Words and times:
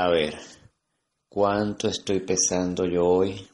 A 0.00 0.08
ver, 0.10 0.38
¿cuánto 1.28 1.88
estoy 1.88 2.20
pesando 2.20 2.86
yo 2.86 3.04
hoy? 3.04 3.48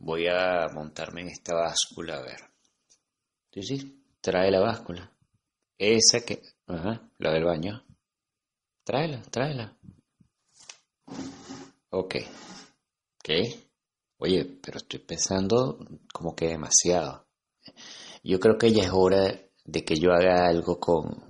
Voy 0.00 0.26
a 0.26 0.66
montarme 0.74 1.20
en 1.20 1.28
esta 1.28 1.54
báscula, 1.54 2.16
a 2.16 2.22
ver. 2.22 2.40
Sí, 3.52 3.62
sí, 3.62 4.04
trae 4.20 4.50
la 4.50 4.58
báscula. 4.58 5.08
Esa 5.78 6.22
que... 6.22 6.42
Ajá, 6.66 7.00
la 7.18 7.30
del 7.30 7.44
baño. 7.44 7.80
Tráela, 8.82 9.22
tráela. 9.30 9.78
Ok. 11.90 12.16
¿Qué? 13.22 13.42
Oye, 14.18 14.58
pero 14.60 14.78
estoy 14.78 14.98
pensando 14.98 15.78
como 16.12 16.34
que 16.34 16.48
demasiado. 16.48 17.24
Yo 18.24 18.40
creo 18.40 18.58
que 18.58 18.72
ya 18.72 18.82
es 18.82 18.90
hora 18.92 19.32
de 19.64 19.84
que 19.84 19.94
yo 19.94 20.10
haga 20.10 20.48
algo 20.48 20.80
con, 20.80 21.22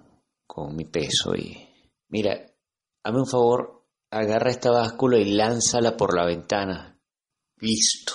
con 0.47 0.75
mi 0.75 0.87
peso 0.87 1.35
y... 1.37 1.69
Mira, 2.09 2.47
hazme 3.03 3.19
un 3.19 3.27
favor, 3.27 3.76
agarra 4.11 4.51
esta 4.51 4.71
báscula 4.71 5.19
y 5.19 5.33
lánzala 5.35 5.97
por 5.97 6.15
la 6.15 6.25
ventana. 6.25 6.99
Listo. 7.59 8.13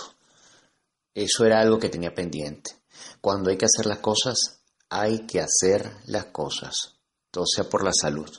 Eso 1.14 1.46
era 1.46 1.60
algo 1.60 1.80
que 1.80 1.90
tenía 1.90 2.14
pendiente. 2.14 2.72
Cuando 3.20 3.50
hay 3.50 3.58
que 3.58 3.66
hacer 3.66 3.86
las 3.86 4.00
cosas, 4.00 4.62
hay 4.90 5.26
que 5.26 5.42
hacer 5.42 5.92
las 6.06 6.26
cosas. 6.26 7.00
Todo 7.30 7.46
sea 7.46 7.66
por 7.66 7.84
la 7.84 7.92
salud. 7.94 8.30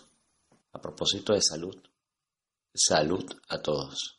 A 0.73 0.80
propósito 0.80 1.34
de 1.34 1.43
salud, 1.43 1.77
salud 2.74 3.24
a 3.48 3.58
todos. 3.58 4.18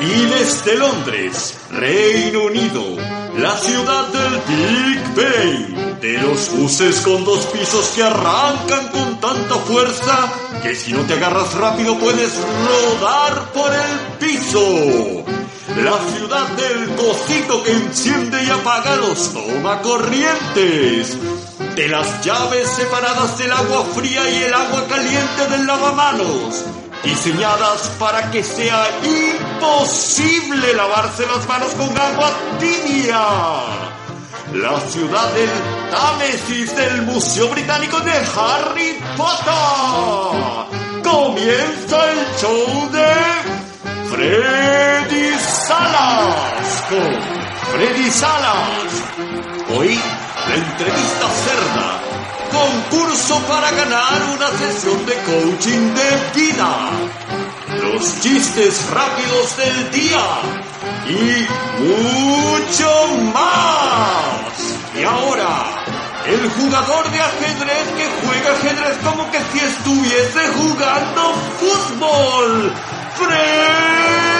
Y 0.00 0.26
desde 0.26 0.76
Londres, 0.76 1.54
Reino 1.72 2.44
Unido, 2.44 2.96
la 3.36 3.56
ciudad 3.56 4.08
del 4.08 4.40
Big 4.46 5.00
Bang, 5.16 6.00
de 6.00 6.18
los 6.18 6.50
buses 6.56 7.00
con 7.00 7.24
dos 7.24 7.46
pisos 7.46 7.92
que 7.96 8.02
arrancan 8.04 8.88
con 8.88 9.20
tanta 9.20 9.56
fuerza 9.56 10.32
que 10.62 10.74
si 10.74 10.92
no 10.92 11.02
te 11.02 11.14
agarras 11.14 11.52
rápido 11.54 11.98
puedes 11.98 12.32
rodar 12.36 13.52
por 13.52 13.72
el 13.72 13.98
piso. 14.20 15.24
La 15.82 15.98
ciudad 16.16 16.48
del 16.56 16.96
cosito 16.96 17.62
que 17.62 17.72
enciende 17.72 18.42
y 18.44 18.50
apaga 18.50 18.96
los 18.96 19.32
toma 19.32 19.82
corrientes. 19.82 21.16
De 21.78 21.86
las 21.86 22.24
llaves 22.24 22.68
separadas 22.70 23.38
del 23.38 23.52
agua 23.52 23.84
fría 23.94 24.28
y 24.28 24.42
el 24.42 24.52
agua 24.52 24.84
caliente 24.88 25.46
del 25.48 25.64
lavamanos 25.64 26.64
diseñadas 27.04 27.92
para 28.00 28.32
que 28.32 28.42
sea 28.42 28.84
imposible 29.04 30.74
lavarse 30.74 31.24
las 31.24 31.46
manos 31.46 31.70
con 31.74 31.96
agua 31.96 32.32
tibia. 32.58 33.20
La 34.54 34.80
ciudad 34.90 35.32
del 35.34 35.50
Támesis 35.92 36.74
del 36.74 37.02
Museo 37.02 37.48
Británico 37.50 38.00
de 38.00 38.10
Harry 38.10 38.98
Potter. 39.16 40.74
Comienza 41.04 42.10
el 42.10 42.26
show 42.40 42.90
de 42.90 43.14
Freddy 44.10 45.38
Salas 45.38 46.84
con 46.88 47.70
Freddy 47.70 48.10
Salas. 48.10 49.78
Hoy 49.78 50.00
entrevista 50.54 51.26
cerda. 51.44 52.00
Concurso 52.50 53.38
para 53.46 53.70
ganar 53.70 54.22
una 54.34 54.48
sesión 54.58 55.04
de 55.04 55.14
coaching 55.14 55.94
de 55.94 56.40
vida, 56.40 56.90
los 57.82 58.20
chistes 58.20 58.88
rápidos 58.90 59.56
del 59.56 59.90
día. 59.90 60.24
Y 61.06 61.46
mucho 61.82 62.90
más. 63.34 64.58
Y 64.98 65.04
ahora, 65.04 65.84
el 66.26 66.50
jugador 66.50 67.10
de 67.10 67.20
ajedrez 67.20 67.88
que 67.96 68.08
juega 68.26 68.52
ajedrez 68.52 68.98
como 69.04 69.30
que 69.30 69.38
si 69.52 69.58
estuviese 69.64 70.48
jugando 70.56 71.34
fútbol, 71.58 72.72
Freddy 73.16 74.37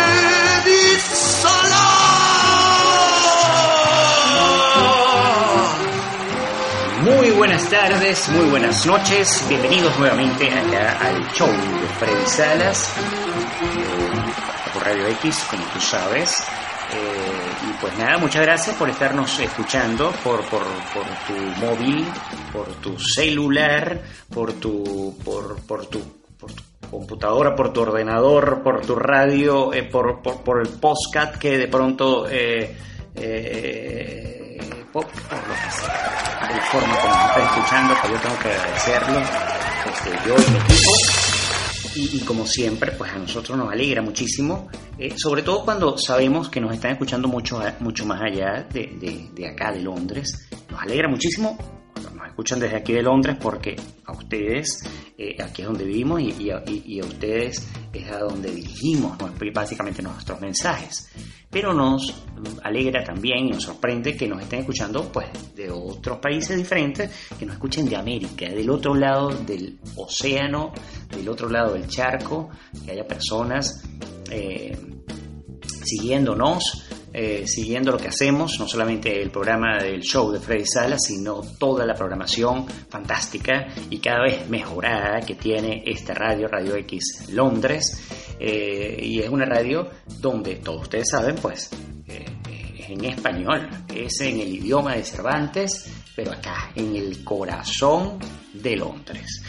Muy 7.17 7.31
buenas 7.31 7.71
tardes, 7.71 8.29
muy 8.29 8.51
buenas 8.51 8.85
noches, 8.85 9.43
bienvenidos 9.49 9.99
nuevamente 9.99 10.47
acá 10.51 10.99
al 11.01 11.27
show 11.33 11.49
de 11.49 11.87
Freddy 11.99 12.27
Salas, 12.27 12.95
eh, 12.99 14.73
por 14.75 14.83
Radio 14.85 15.07
X, 15.09 15.47
como 15.51 15.65
tú 15.73 15.81
sabes. 15.81 16.39
Eh, 16.93 17.67
y 17.71 17.81
pues 17.81 17.97
nada, 17.97 18.19
muchas 18.19 18.43
gracias 18.43 18.77
por 18.77 18.91
estarnos 18.91 19.41
escuchando, 19.41 20.13
por, 20.23 20.43
por, 20.51 20.61
tu 21.27 21.65
móvil, 21.65 22.05
por 22.53 22.67
tu 22.83 22.99
celular, 22.99 24.03
por 24.33 24.53
tu, 24.53 25.17
por, 25.25 25.63
por 25.63 25.87
tu, 25.87 26.03
por 26.39 26.53
tu 26.53 26.63
computadora, 26.91 27.57
por 27.57 27.73
tu 27.73 27.81
ordenador, 27.81 28.63
por 28.63 28.85
tu 28.85 28.95
radio, 28.95 29.73
eh, 29.73 29.83
por, 29.83 30.21
por, 30.21 30.43
por, 30.43 30.61
el 30.61 30.69
postcat 30.69 31.39
que 31.39 31.57
de 31.57 31.69
pronto... 31.69 32.25
Por, 34.91 35.05
lo 35.05 35.55
que 35.55 35.71
sea, 35.71 36.28
de 36.55 36.61
forma 36.63 37.01
como 37.01 37.15
me 37.15 37.27
está 37.27 37.43
escuchando, 37.45 37.95
pues 38.01 38.13
yo 38.13 38.21
tengo 38.21 38.39
que 38.39 38.49
agradecerlo, 38.49 39.21
este, 39.21 40.29
yo 40.29 40.35
y 40.35 40.51
mi 40.51 40.59
equipo. 40.59 40.93
Y, 41.95 42.19
y, 42.19 42.21
como 42.21 42.47
siempre, 42.47 42.93
pues 42.93 43.13
a 43.13 43.19
nosotros 43.19 43.59
nos 43.59 43.73
alegra 43.73 44.03
muchísimo, 44.03 44.69
eh, 44.99 45.15
sobre 45.17 45.43
todo 45.43 45.65
cuando 45.65 45.99
sabemos 45.99 46.49
que 46.49 46.61
nos 46.61 46.73
están 46.73 46.93
escuchando 46.93 47.29
mucho, 47.29 47.61
mucho 47.81 48.07
más 48.07 48.21
allá 48.21 48.67
de, 48.73 48.87
de, 49.01 49.31
de 49.33 49.49
acá, 49.49 49.73
de 49.73 49.83
Londres. 49.83 50.49
Nos 50.71 50.81
alegra 50.81 51.09
muchísimo 51.09 51.59
cuando 51.93 52.11
nos 52.13 52.29
escuchan 52.29 52.61
desde 52.61 52.77
aquí 52.77 52.93
de 52.93 53.03
Londres 53.03 53.37
porque 53.41 53.75
a 54.05 54.13
ustedes, 54.13 54.79
eh, 55.21 55.35
aquí 55.43 55.63
es 55.63 55.69
donde 55.69 55.85
vivimos 55.85 56.21
y, 56.23 56.49
a, 56.51 56.63
ustedes 57.05 57.67
es 57.93 58.09
a 58.09 58.21
donde 58.21 58.53
dirigimos 58.53 59.19
básicamente 59.53 60.01
nuestros 60.01 60.41
mensajes. 60.41 61.11
Pero 61.51 61.75
nos 61.75 62.23
alegra 62.63 63.03
también 63.03 63.47
y 63.47 63.51
nos 63.51 63.65
sorprende 63.65 64.17
que 64.17 64.29
nos 64.29 64.41
estén 64.43 64.61
escuchando 64.61 65.11
pues 65.11 65.27
de 65.57 65.73
otros 65.73 66.19
países 66.19 66.57
diferentes, 66.57 67.11
que 67.37 67.45
nos 67.45 67.55
escuchen 67.57 67.89
de 67.89 67.97
América, 67.97 68.47
del 68.49 68.71
otro 68.71 68.95
lado 68.95 69.31
del 69.31 69.81
océano, 69.97 70.73
del 71.11 71.29
otro 71.29 71.49
lado 71.49 71.73
del 71.73 71.89
charco, 71.89 72.51
que 72.85 72.93
haya 72.93 73.05
personas 73.05 73.83
eh, 74.31 74.79
siguiéndonos 75.85 76.88
eh, 77.21 77.49
siguiendo 77.49 77.91
lo 77.91 77.99
que 77.99 78.07
hacemos, 78.07 78.61
no 78.61 78.69
solamente 78.69 79.21
el 79.21 79.33
programa 79.33 79.83
del 79.83 80.03
show 80.03 80.31
de 80.31 80.39
Freddy 80.39 80.65
Salas, 80.65 81.01
sino 81.05 81.41
toda 81.59 81.85
la 81.85 81.93
programación 81.93 82.65
fantástica 82.89 83.67
y 83.91 83.99
cada 83.99 84.23
vez 84.23 84.49
mejorada 84.49 85.19
que 85.23 85.35
tiene 85.35 85.83
esta 85.85 86.15
radio, 86.15 86.47
Radio 86.47 86.77
X 86.77 87.25
Londres. 87.33 88.07
Eh, 88.39 89.01
y 89.03 89.19
es 89.19 89.29
una 89.31 89.47
radio 89.47 89.91
donde 90.21 90.57
todos 90.57 90.83
ustedes 90.83 91.11
saben, 91.11 91.35
pues, 91.43 91.71
eh, 92.07 92.25
es 92.79 92.89
en 92.89 93.05
español, 93.05 93.69
es 93.93 94.21
en 94.21 94.39
el 94.39 94.55
idioma 94.55 94.95
de 94.95 95.03
Cervantes, 95.03 95.91
pero 96.19 96.33
acá, 96.33 96.73
en 96.75 96.97
el 96.97 97.23
corazón 97.23 98.19
de 98.53 98.75
Londres. 98.75 99.41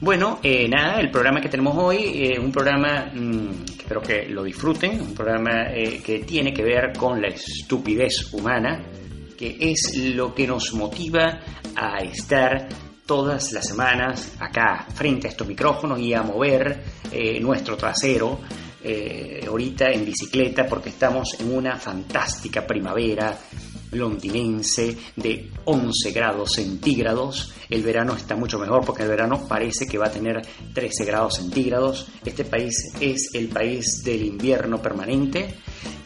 Bueno, 0.00 0.38
eh, 0.40 0.68
nada, 0.68 1.00
el 1.00 1.10
programa 1.10 1.40
que 1.40 1.48
tenemos 1.48 1.76
hoy 1.76 1.96
es 1.96 2.38
eh, 2.38 2.40
un 2.40 2.52
programa 2.52 3.10
mmm, 3.12 3.64
que 3.64 3.82
espero 3.82 4.00
que 4.00 4.28
lo 4.28 4.44
disfruten, 4.44 5.00
un 5.00 5.14
programa 5.14 5.72
eh, 5.74 6.00
que 6.00 6.20
tiene 6.20 6.54
que 6.54 6.62
ver 6.62 6.92
con 6.96 7.20
la 7.20 7.26
estupidez 7.26 8.32
humana, 8.34 8.84
que 9.36 9.56
es 9.58 9.96
lo 10.14 10.32
que 10.32 10.46
nos 10.46 10.72
motiva 10.74 11.40
a 11.74 11.98
estar 12.04 12.68
todas 13.04 13.50
las 13.50 13.66
semanas 13.66 14.36
acá 14.38 14.86
frente 14.94 15.26
a 15.26 15.30
estos 15.30 15.48
micrófonos 15.48 15.98
y 15.98 16.14
a 16.14 16.22
mover 16.22 16.84
eh, 17.10 17.40
nuestro 17.40 17.76
trasero 17.76 18.38
ahorita 19.46 19.90
en 19.92 20.04
bicicleta 20.04 20.66
porque 20.66 20.88
estamos 20.88 21.36
en 21.38 21.54
una 21.54 21.76
fantástica 21.76 22.66
primavera 22.66 23.38
londinense 23.92 24.96
de 25.16 25.50
11 25.64 26.12
grados 26.12 26.52
centígrados. 26.52 27.52
El 27.70 27.82
verano 27.82 28.14
está 28.14 28.36
mucho 28.36 28.58
mejor 28.58 28.84
porque 28.84 29.02
el 29.04 29.08
verano 29.08 29.46
parece 29.48 29.86
que 29.86 29.98
va 29.98 30.06
a 30.06 30.10
tener 30.10 30.42
13 30.74 31.04
grados 31.04 31.36
centígrados. 31.36 32.08
Este 32.24 32.44
país 32.44 32.92
es 33.00 33.30
el 33.34 33.48
país 33.48 34.02
del 34.04 34.24
invierno 34.24 34.80
permanente. 34.80 35.54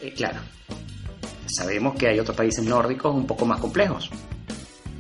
Eh, 0.01 0.13
claro, 0.15 0.41
sabemos 1.47 1.97
que 1.97 2.09
hay 2.09 2.19
otros 2.19 2.37
países 2.37 2.65
nórdicos 2.65 3.15
un 3.15 3.27
poco 3.27 3.47
más 3.47 3.61
complejos. 3.61 4.11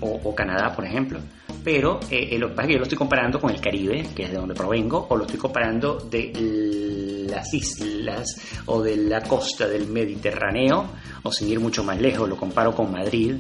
O, 0.00 0.20
o 0.24 0.34
Canadá, 0.34 0.74
por 0.74 0.84
ejemplo 0.84 1.20
pero 1.66 1.98
eh, 2.12 2.38
lo 2.38 2.50
que 2.50 2.54
pasa 2.54 2.62
es 2.62 2.66
que 2.68 2.72
yo 2.74 2.78
lo 2.78 2.84
estoy 2.84 2.98
comparando 2.98 3.40
con 3.40 3.50
el 3.50 3.60
Caribe, 3.60 4.06
que 4.14 4.22
es 4.22 4.30
de 4.30 4.36
donde 4.36 4.54
provengo, 4.54 5.04
o 5.10 5.16
lo 5.16 5.24
estoy 5.24 5.40
comparando 5.40 5.98
de 5.98 7.26
las 7.28 7.52
islas 7.52 8.40
o 8.66 8.80
de 8.80 8.96
la 8.96 9.20
costa 9.22 9.66
del 9.66 9.88
Mediterráneo, 9.88 10.90
o 11.24 11.32
sin 11.32 11.48
ir 11.48 11.58
mucho 11.58 11.82
más 11.82 12.00
lejos, 12.00 12.28
lo 12.28 12.36
comparo 12.36 12.72
con 12.72 12.92
Madrid. 12.92 13.34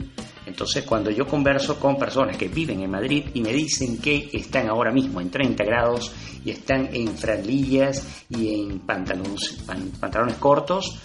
Entonces, 0.44 0.82
cuando 0.82 1.08
yo 1.12 1.24
converso 1.24 1.78
con 1.78 1.96
personas 1.96 2.36
que 2.36 2.48
viven 2.48 2.80
en 2.80 2.90
Madrid 2.90 3.26
y 3.32 3.42
me 3.42 3.52
dicen 3.52 3.98
que 3.98 4.28
están 4.32 4.68
ahora 4.68 4.90
mismo 4.90 5.20
en 5.20 5.30
30 5.30 5.62
grados 5.62 6.12
y 6.44 6.50
están 6.50 6.88
en 6.92 7.16
franlillas 7.16 8.24
y 8.28 8.60
en 8.60 8.80
pantalones, 8.80 9.62
pan, 9.64 9.92
pantalones 10.00 10.34
cortos, 10.38 10.98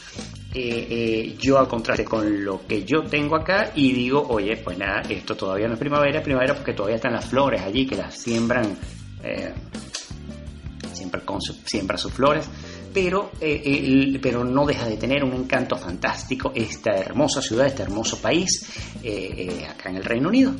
eh, 0.53 0.88
eh, 0.89 1.36
yo 1.39 1.57
al 1.57 1.68
contraste 1.68 2.03
con 2.03 2.44
lo 2.44 2.68
que 2.68 2.83
yo 2.83 3.03
tengo 3.03 3.38
acá 3.38 3.71
y 3.74 3.94
digo, 3.94 4.25
oye, 4.27 4.57
pues 4.57 4.77
nada, 4.77 5.01
esto 5.09 5.36
todavía 5.36 5.68
no 5.68 5.75
es 5.75 5.80
primavera, 5.80 6.21
primavera 6.21 6.53
porque 6.53 6.74
todavía 6.74 6.98
están 6.98 7.13
las 7.13 7.25
flores 7.25 7.62
allí 7.62 7.86
que 7.86 7.95
las 7.95 8.15
siembran, 8.18 8.77
eh, 9.24 9.53
siempre 10.92 11.21
siembra 11.65 11.98
sus 11.98 12.12
flores, 12.12 12.50
pero, 12.94 13.31
eh, 13.39 14.19
pero 14.21 14.44
no 14.44 14.65
deja 14.65 14.86
de 14.86 14.98
tener 14.98 15.24
un 15.24 15.33
encanto 15.33 15.77
fantástico 15.77 16.51
esta 16.53 16.98
hermosa 16.98 17.42
ciudad, 17.42 17.68
este 17.68 17.83
hermoso 17.83 18.21
país 18.21 18.68
acá 19.69 19.89
en 19.89 19.95
el 19.95 20.03
Reino 20.03 20.27
Unido. 20.27 20.53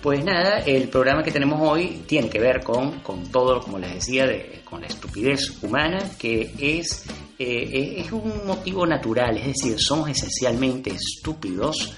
Pues 0.00 0.24
nada, 0.24 0.58
el 0.58 0.88
programa 0.88 1.22
que 1.24 1.32
tenemos 1.32 1.60
hoy 1.60 2.02
tiene 2.06 2.28
que 2.28 2.38
ver 2.38 2.62
con, 2.62 3.00
con 3.00 3.24
todo, 3.30 3.60
como 3.60 3.78
les 3.78 3.94
decía, 3.94 4.26
de, 4.26 4.62
con 4.64 4.80
la 4.80 4.86
estupidez 4.86 5.62
humana, 5.62 5.98
que 6.18 6.50
es, 6.58 7.04
es 7.42 8.12
un 8.12 8.46
motivo 8.46 8.86
natural, 8.86 9.36
es 9.38 9.46
decir, 9.46 9.78
somos 9.78 10.08
esencialmente 10.08 10.90
estúpidos. 10.90 11.94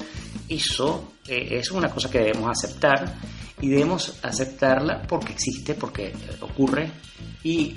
Eso 0.48 1.12
es 1.26 1.70
una 1.70 1.90
cosa 1.90 2.10
que 2.10 2.18
debemos 2.18 2.50
aceptar 2.50 3.14
y 3.60 3.68
debemos 3.68 4.18
aceptarla 4.22 5.02
porque 5.02 5.32
existe, 5.32 5.74
porque 5.74 6.12
ocurre 6.40 6.90
y 7.42 7.74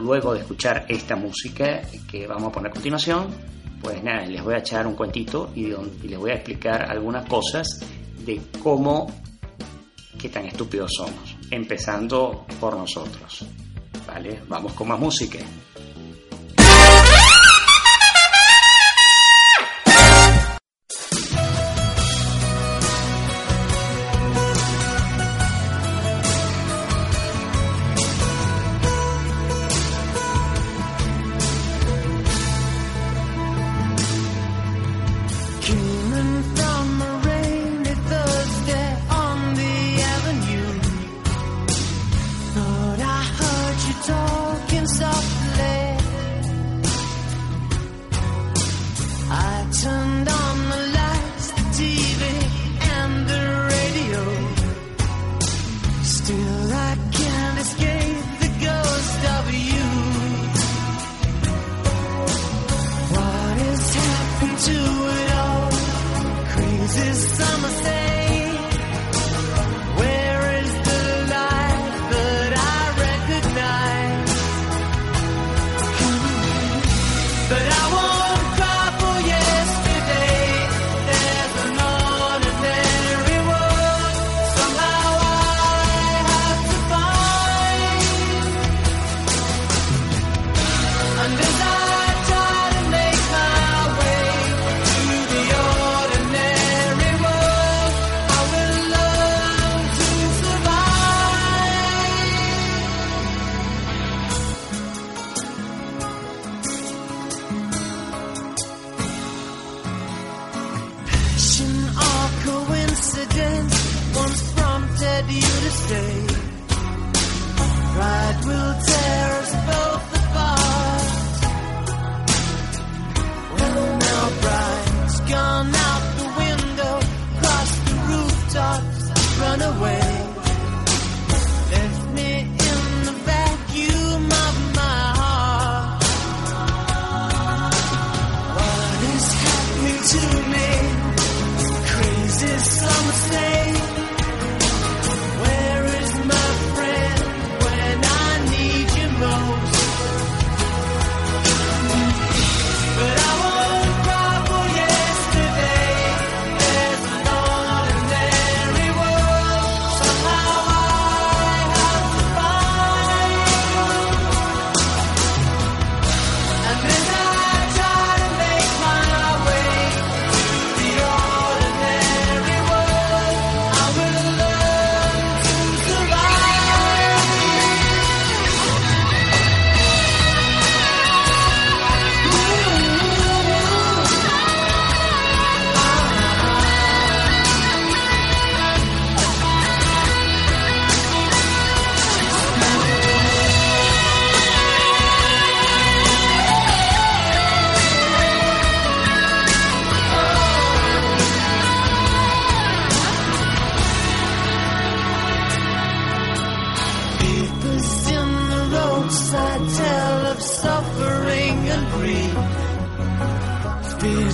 luego 0.00 0.34
de 0.34 0.40
escuchar 0.40 0.86
esta 0.88 1.16
música 1.16 1.82
que 2.10 2.26
vamos 2.26 2.50
a 2.50 2.52
poner 2.52 2.70
a 2.70 2.74
continuación, 2.74 3.28
pues 3.80 4.02
nada, 4.02 4.24
les 4.26 4.42
voy 4.42 4.54
a 4.54 4.58
echar 4.58 4.86
un 4.86 4.94
cuentito 4.94 5.50
y, 5.54 5.72
les 6.06 6.18
voy 6.18 6.30
a 6.30 6.34
explicar 6.34 6.90
algunas 6.90 7.26
cosas 7.26 7.80
de 8.24 8.40
cómo, 8.62 9.06
qué 10.18 10.28
tan 10.28 10.46
estúpidos 10.46 10.92
somos, 10.96 11.36
empezando 11.50 12.46
por 12.60 12.76
nosotros. 12.76 13.44
¿Vale? 14.06 14.40
Vamos 14.48 14.72
con 14.74 14.88
más 14.88 14.98
música. 14.98 15.38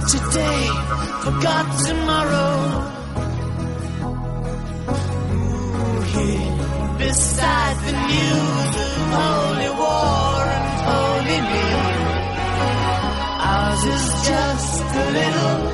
today, 0.08 0.64
forgot 1.24 1.66
tomorrow. 1.86 2.50
Ooh, 5.34 6.00
here, 6.12 6.96
beside 6.98 7.76
the 7.86 7.94
news 8.12 8.72
of 8.84 8.92
holy 9.16 9.70
war 9.82 10.40
and 10.56 10.68
holy 10.88 11.40
me, 11.52 11.68
ours 13.52 13.84
is 13.96 14.06
just 14.28 14.82
a 14.94 15.10
little. 15.18 15.67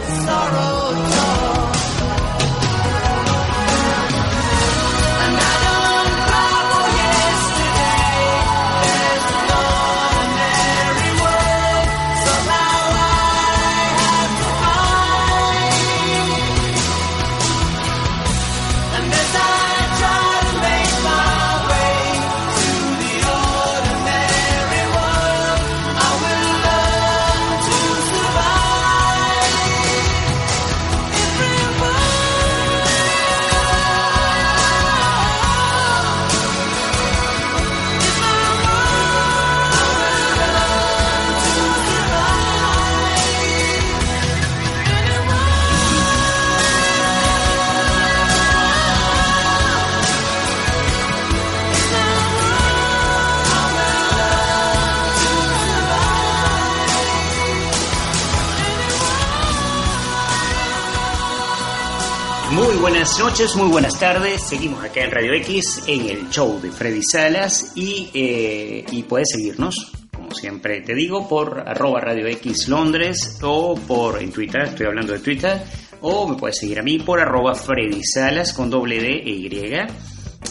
Buenas 63.05 63.19
noches, 63.19 63.57
muy 63.57 63.69
buenas 63.69 64.01
tardes. 64.01 64.41
Seguimos 64.45 64.83
acá 64.83 65.03
en 65.05 65.11
Radio 65.11 65.35
X 65.35 65.83
en 65.87 66.09
el 66.09 66.31
show 66.31 66.59
de 66.59 66.71
Freddy 66.71 67.03
Salas 67.03 67.73
y, 67.75 68.09
eh, 68.15 68.87
y 68.91 69.03
puedes 69.03 69.29
seguirnos, 69.31 69.93
como 70.11 70.31
siempre 70.31 70.81
te 70.81 70.95
digo, 70.95 71.29
por 71.29 71.69
arroba 71.69 72.01
Radio 72.01 72.27
X 72.29 72.67
Londres 72.69 73.41
o 73.43 73.75
por 73.75 74.23
en 74.23 74.33
Twitter, 74.33 74.63
estoy 74.63 74.87
hablando 74.87 75.13
de 75.13 75.19
Twitter, 75.19 75.61
o 76.01 76.27
me 76.27 76.37
puedes 76.37 76.57
seguir 76.57 76.81
a 76.81 76.83
mí 76.83 76.99
por 76.99 77.21
arroba 77.21 77.55
Freddy 77.55 78.03
Salas 78.03 78.55
con 78.55 78.71
doble 78.71 78.99
D 78.99 79.09
e 79.23 79.31
Y. 79.31 79.51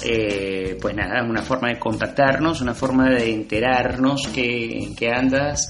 Eh, 0.04 0.78
pues 0.80 0.96
nada, 0.96 1.24
una 1.24 1.42
forma 1.42 1.70
de 1.70 1.80
contactarnos, 1.80 2.62
una 2.62 2.76
forma 2.76 3.10
de 3.10 3.34
enterarnos 3.34 4.28
que, 4.28 4.84
en 4.84 4.96
qué 4.96 5.10
andas 5.10 5.70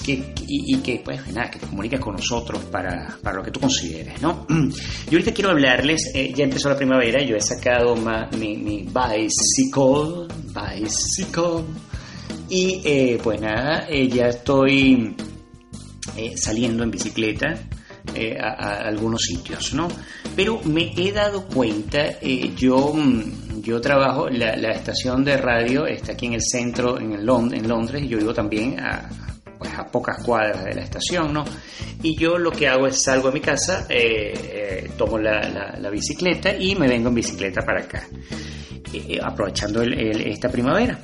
que, 0.00 0.34
y, 0.46 0.76
que 0.78 1.00
pues 1.04 1.26
nada, 1.28 1.50
que 1.50 1.58
te 1.58 1.66
comuniques 1.66 2.00
con 2.00 2.16
nosotros 2.16 2.64
para, 2.64 3.16
para, 3.22 3.36
lo 3.36 3.42
que 3.42 3.50
tú 3.50 3.60
consideres, 3.60 4.20
¿no? 4.20 4.46
Yo 4.48 5.12
ahorita 5.12 5.32
quiero 5.32 5.50
hablarles, 5.50 6.10
eh, 6.14 6.32
ya 6.34 6.44
empezó 6.44 6.68
la 6.68 6.76
primavera, 6.76 7.22
yo 7.22 7.36
he 7.36 7.40
sacado 7.40 7.94
mi, 8.38 8.56
mi 8.56 8.82
bicycle, 8.82 10.28
bicycle, 10.54 11.64
y 12.48 12.80
eh, 12.84 13.20
pues 13.22 13.40
nada, 13.40 13.86
eh, 13.88 14.08
ya 14.08 14.28
estoy 14.28 15.14
eh, 16.16 16.36
saliendo 16.36 16.82
en 16.82 16.90
bicicleta 16.90 17.58
eh, 18.14 18.36
a, 18.40 18.48
a, 18.48 18.88
algunos 18.88 19.22
sitios, 19.22 19.74
¿no? 19.74 19.88
Pero 20.34 20.60
me 20.64 20.92
he 20.96 21.12
dado 21.12 21.46
cuenta, 21.46 21.98
eh, 22.20 22.52
yo, 22.56 22.92
mm, 22.94 23.60
yo 23.62 23.80
trabajo, 23.80 24.28
la, 24.28 24.56
la, 24.56 24.72
estación 24.72 25.24
de 25.24 25.36
radio 25.36 25.86
está 25.86 26.12
aquí 26.12 26.26
en 26.26 26.34
el 26.34 26.42
centro, 26.42 26.98
en, 26.98 27.12
el 27.12 27.24
Lond 27.24 27.54
en 27.54 27.68
Londres, 27.68 28.02
y 28.02 28.08
yo 28.08 28.18
vivo 28.18 28.34
también 28.34 28.80
a, 28.80 29.08
pues 29.60 29.74
a 29.78 29.86
pocas 29.86 30.24
cuadras 30.24 30.64
de 30.64 30.74
la 30.74 30.80
estación, 30.80 31.34
¿no? 31.34 31.44
Y 32.02 32.16
yo 32.16 32.38
lo 32.38 32.50
que 32.50 32.66
hago 32.66 32.86
es 32.86 33.02
salgo 33.02 33.28
de 33.28 33.34
mi 33.34 33.40
casa, 33.40 33.84
eh, 33.90 34.32
eh, 34.34 34.90
tomo 34.96 35.18
la, 35.18 35.90
bicicleta 35.90 36.56
y 36.56 36.74
me 36.76 36.88
vengo 36.88 37.10
en 37.10 37.16
bicicleta 37.16 37.60
para 37.60 37.82
acá, 37.82 38.06
eh, 38.94 39.18
aprovechando 39.22 39.82
esta 39.82 40.48
primavera. 40.48 40.98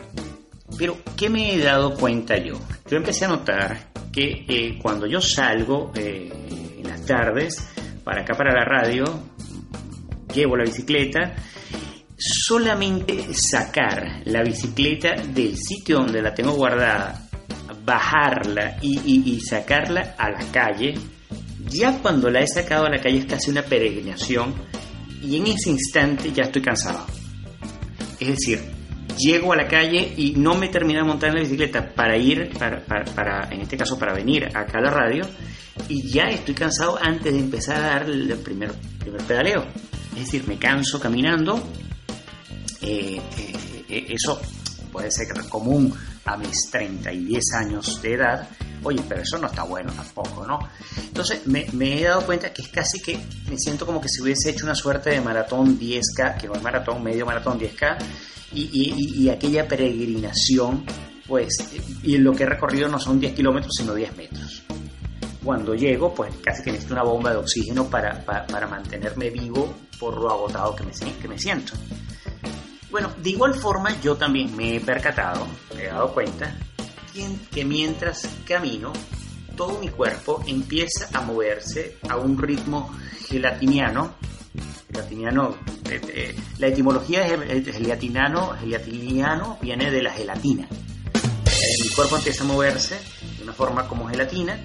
Pero, 0.78 0.96
¿qué 1.16 1.28
me 1.28 1.54
he 1.54 1.58
dado 1.58 1.94
cuenta 1.94 2.38
yo? 2.38 2.54
Yo 2.90 2.96
empecé 2.96 3.26
a 3.26 3.28
notar 3.28 3.90
que 4.10 4.78
cuando 4.80 5.06
yo 5.06 5.20
salgo 5.20 5.92
en 5.94 6.88
las 6.88 7.04
tardes 7.04 7.68
para 8.02 8.22
acá, 8.22 8.34
para 8.34 8.54
la 8.54 8.64
radio, 8.64 9.04
llevo 10.32 10.56
la 10.56 10.64
bicicleta, 10.64 11.34
solamente 12.16 13.34
sacar 13.34 14.22
la 14.24 14.42
bicicleta 14.42 15.14
del 15.14 15.58
sitio 15.58 15.98
donde 15.98 16.22
la 16.22 16.32
tengo 16.32 16.52
guardada 16.52 17.25
bajarla 17.86 18.78
y, 18.82 19.22
y, 19.30 19.40
sacarla 19.40 20.16
a 20.18 20.28
la 20.30 20.44
calle, 20.50 20.94
ya 21.68 21.98
cuando 21.98 22.28
la 22.28 22.40
he 22.40 22.48
sacado 22.48 22.86
a 22.86 22.90
la 22.90 23.00
calle 23.00 23.18
es 23.18 23.26
casi 23.26 23.50
una 23.50 23.62
peregrinación 23.62 24.52
y 25.22 25.36
en 25.36 25.46
ese 25.46 25.70
instante 25.70 26.32
ya 26.32 26.44
estoy 26.44 26.62
cansado. 26.62 27.06
Es 28.18 28.28
decir, 28.28 28.60
llego 29.16 29.52
a 29.52 29.56
la 29.56 29.68
calle 29.68 30.14
y 30.16 30.32
no 30.32 30.56
me 30.56 30.68
termino 30.68 31.00
de 31.00 31.06
montar 31.06 31.28
en 31.30 31.36
la 31.36 31.42
bicicleta 31.42 31.94
para 31.94 32.16
ir, 32.16 32.50
para, 32.58 32.84
para, 32.84 33.48
en 33.52 33.60
este 33.60 33.76
caso 33.76 33.96
para 33.96 34.12
venir 34.12 34.46
acá 34.46 34.78
a 34.78 34.82
la 34.82 34.90
radio 34.90 35.22
y 35.88 36.10
ya 36.10 36.24
estoy 36.24 36.54
cansado 36.54 36.98
antes 37.00 37.32
de 37.32 37.38
empezar 37.38 37.76
a 37.76 37.80
dar 37.80 38.10
el 38.10 38.36
primer, 38.38 38.72
primer 38.98 39.22
pedaleo. 39.22 39.64
Es 40.16 40.24
decir, 40.24 40.48
me 40.48 40.58
canso 40.58 40.98
caminando. 40.98 41.62
Eh, 42.80 43.20
eh, 43.88 44.06
eso 44.08 44.40
puede 44.90 45.10
ser 45.10 45.28
común 45.48 45.94
a 46.26 46.36
mis 46.36 46.70
30 46.70 47.12
y 47.12 47.24
10 47.24 47.44
años 47.54 48.02
de 48.02 48.14
edad, 48.14 48.48
oye, 48.82 49.02
pero 49.08 49.22
eso 49.22 49.38
no 49.38 49.46
está 49.46 49.62
bueno 49.62 49.92
tampoco, 49.92 50.46
¿no? 50.46 50.58
Entonces 50.98 51.46
me, 51.46 51.66
he 51.80 52.04
dado 52.04 52.26
cuenta 52.26 52.52
que 52.52 52.62
es 52.62 52.68
casi 52.68 53.00
que 53.00 53.18
me 53.48 53.56
siento 53.56 53.86
como 53.86 54.00
que 54.00 54.08
si 54.08 54.22
hubiese 54.22 54.50
hecho 54.50 54.64
una 54.64 54.74
suerte 54.74 55.10
de 55.10 55.20
maratón 55.20 55.78
10K, 55.78 56.36
que 56.38 56.48
no 56.48 56.54
es 56.54 56.62
maratón, 56.62 57.02
medio 57.02 57.24
maratón 57.24 57.58
10K, 57.58 57.98
y, 58.52 58.70
y, 58.72 59.22
y 59.22 59.30
aquella 59.30 59.66
peregrinación, 59.66 60.84
pues, 61.26 61.56
y 62.02 62.18
lo 62.18 62.32
que 62.32 62.44
he 62.44 62.46
recorrido 62.46 62.88
no 62.88 62.98
son 62.98 63.18
10 63.20 63.34
kilómetros, 63.34 63.72
sino 63.76 63.94
10 63.94 64.16
metros. 64.16 64.62
Cuando 65.42 65.74
llego, 65.74 66.12
pues 66.12 66.34
casi 66.42 66.62
que 66.62 66.72
necesito 66.72 66.94
una 66.94 67.04
bomba 67.04 67.30
de 67.30 67.36
oxígeno 67.36 67.88
para, 67.88 68.24
para, 68.24 68.46
para 68.46 68.66
mantenerme 68.66 69.30
vivo 69.30 69.72
por 69.98 70.20
lo 70.20 70.30
agotado 70.30 70.74
que 70.74 70.84
me, 70.84 70.92
que 70.92 71.28
me 71.28 71.38
siento. 71.38 71.74
Bueno, 72.90 73.12
de 73.22 73.30
igual 73.30 73.54
forma 73.54 74.00
yo 74.00 74.16
también 74.16 74.54
me 74.56 74.76
he 74.76 74.80
percatado, 74.80 75.46
me 75.74 75.84
he 75.84 75.86
dado 75.86 76.12
cuenta, 76.12 76.56
que 77.50 77.64
mientras 77.64 78.28
camino, 78.46 78.92
todo 79.56 79.78
mi 79.78 79.88
cuerpo 79.88 80.44
empieza 80.46 81.08
a 81.12 81.22
moverse 81.22 81.96
a 82.08 82.16
un 82.16 82.38
ritmo 82.38 82.94
gelatiniano. 83.26 84.14
Gelatiniano, 84.92 85.56
eh, 85.90 86.00
eh, 86.08 86.36
la 86.58 86.68
etimología 86.68 87.22
de 87.22 87.72
gelatinano, 87.72 88.54
gelatiniano 88.60 89.58
viene 89.60 89.90
de 89.90 90.02
la 90.02 90.12
gelatina. 90.12 90.64
Eh, 90.66 91.82
mi 91.82 91.88
cuerpo 91.88 92.16
empieza 92.16 92.44
a 92.44 92.46
moverse 92.46 92.98
de 93.36 93.42
una 93.42 93.52
forma 93.52 93.88
como 93.88 94.06
gelatina, 94.08 94.58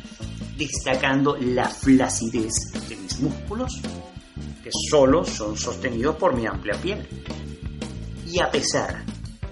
destacando 0.57 1.37
la 1.39 1.69
flacidez 1.69 2.53
de 2.87 2.95
mis 2.97 3.19
músculos, 3.19 3.81
que 4.61 4.69
solo 4.89 5.23
son 5.23 5.57
sostenidos 5.57 6.17
por 6.17 6.35
mi 6.35 6.45
amplia 6.45 6.75
piel. 6.75 7.07
Y 8.31 8.39
a 8.39 8.49
pesar, 8.49 9.03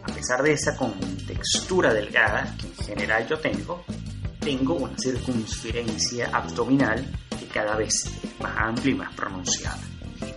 a 0.04 0.14
pesar 0.14 0.42
de 0.42 0.54
esa 0.54 0.78
contextura 0.78 1.94
delgada 1.94 2.56
que 2.58 2.68
en 2.68 2.76
general 2.76 3.28
yo 3.28 3.38
tengo, 3.38 3.84
tengo 4.40 4.76
una 4.76 4.98
circunferencia 4.98 6.30
abdominal 6.32 7.06
que 7.38 7.46
cada 7.48 7.76
vez 7.76 8.06
es 8.06 8.40
más 8.40 8.56
amplia 8.58 8.94
y 8.94 8.98
más 8.98 9.14
pronunciada. 9.16 9.82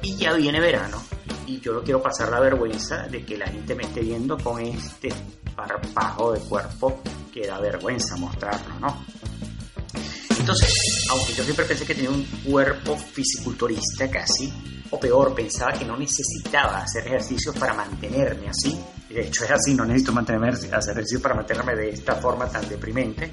Y 0.02 0.16
ya 0.16 0.32
viene 0.32 0.58
verano 0.58 1.00
y 1.46 1.60
yo 1.60 1.72
no 1.72 1.84
quiero 1.84 2.02
pasar 2.02 2.30
la 2.30 2.40
vergüenza 2.40 3.06
de 3.06 3.24
que 3.24 3.38
la 3.38 3.46
gente 3.46 3.76
me 3.76 3.84
esté 3.84 4.00
viendo 4.00 4.36
con 4.36 4.60
este 4.60 5.10
parpajo 5.54 6.32
de 6.32 6.40
cuerpo 6.40 7.00
que 7.32 7.46
da 7.46 7.60
vergüenza 7.60 8.16
mostrarlo, 8.16 8.80
¿no? 8.80 9.06
Entonces, 10.36 11.06
aunque 11.10 11.32
yo 11.32 11.44
siempre 11.44 11.64
pensé 11.64 11.84
que 11.84 11.94
tenía 11.94 12.10
un 12.10 12.24
cuerpo 12.44 12.96
fisiculturista 12.96 14.10
casi, 14.10 14.52
o 14.92 15.00
peor, 15.00 15.34
pensaba 15.34 15.72
que 15.72 15.84
no 15.84 15.96
necesitaba 15.96 16.82
hacer 16.82 17.06
ejercicios 17.06 17.56
para 17.56 17.72
mantenerme 17.72 18.48
así. 18.48 18.78
De 19.08 19.26
hecho, 19.26 19.44
es 19.44 19.50
así, 19.50 19.74
no 19.74 19.84
necesito 19.84 20.12
hacer 20.18 20.92
ejercicios 20.92 21.22
para 21.22 21.34
mantenerme 21.34 21.74
de 21.74 21.90
esta 21.90 22.16
forma 22.16 22.46
tan 22.46 22.68
deprimente. 22.68 23.30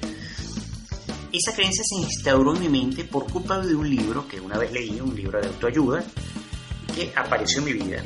Esa 1.32 1.54
creencia 1.54 1.84
se 1.84 1.96
instauró 1.96 2.56
en 2.56 2.62
mi 2.62 2.68
mente 2.68 3.04
por 3.04 3.30
culpa 3.30 3.60
de 3.60 3.74
un 3.74 3.88
libro 3.88 4.26
que 4.26 4.40
una 4.40 4.58
vez 4.58 4.72
leí, 4.72 5.00
un 5.00 5.14
libro 5.14 5.40
de 5.40 5.48
autoayuda, 5.48 6.02
que 6.94 7.12
apareció 7.14 7.58
en 7.58 7.64
mi 7.66 7.72
vida, 7.74 8.04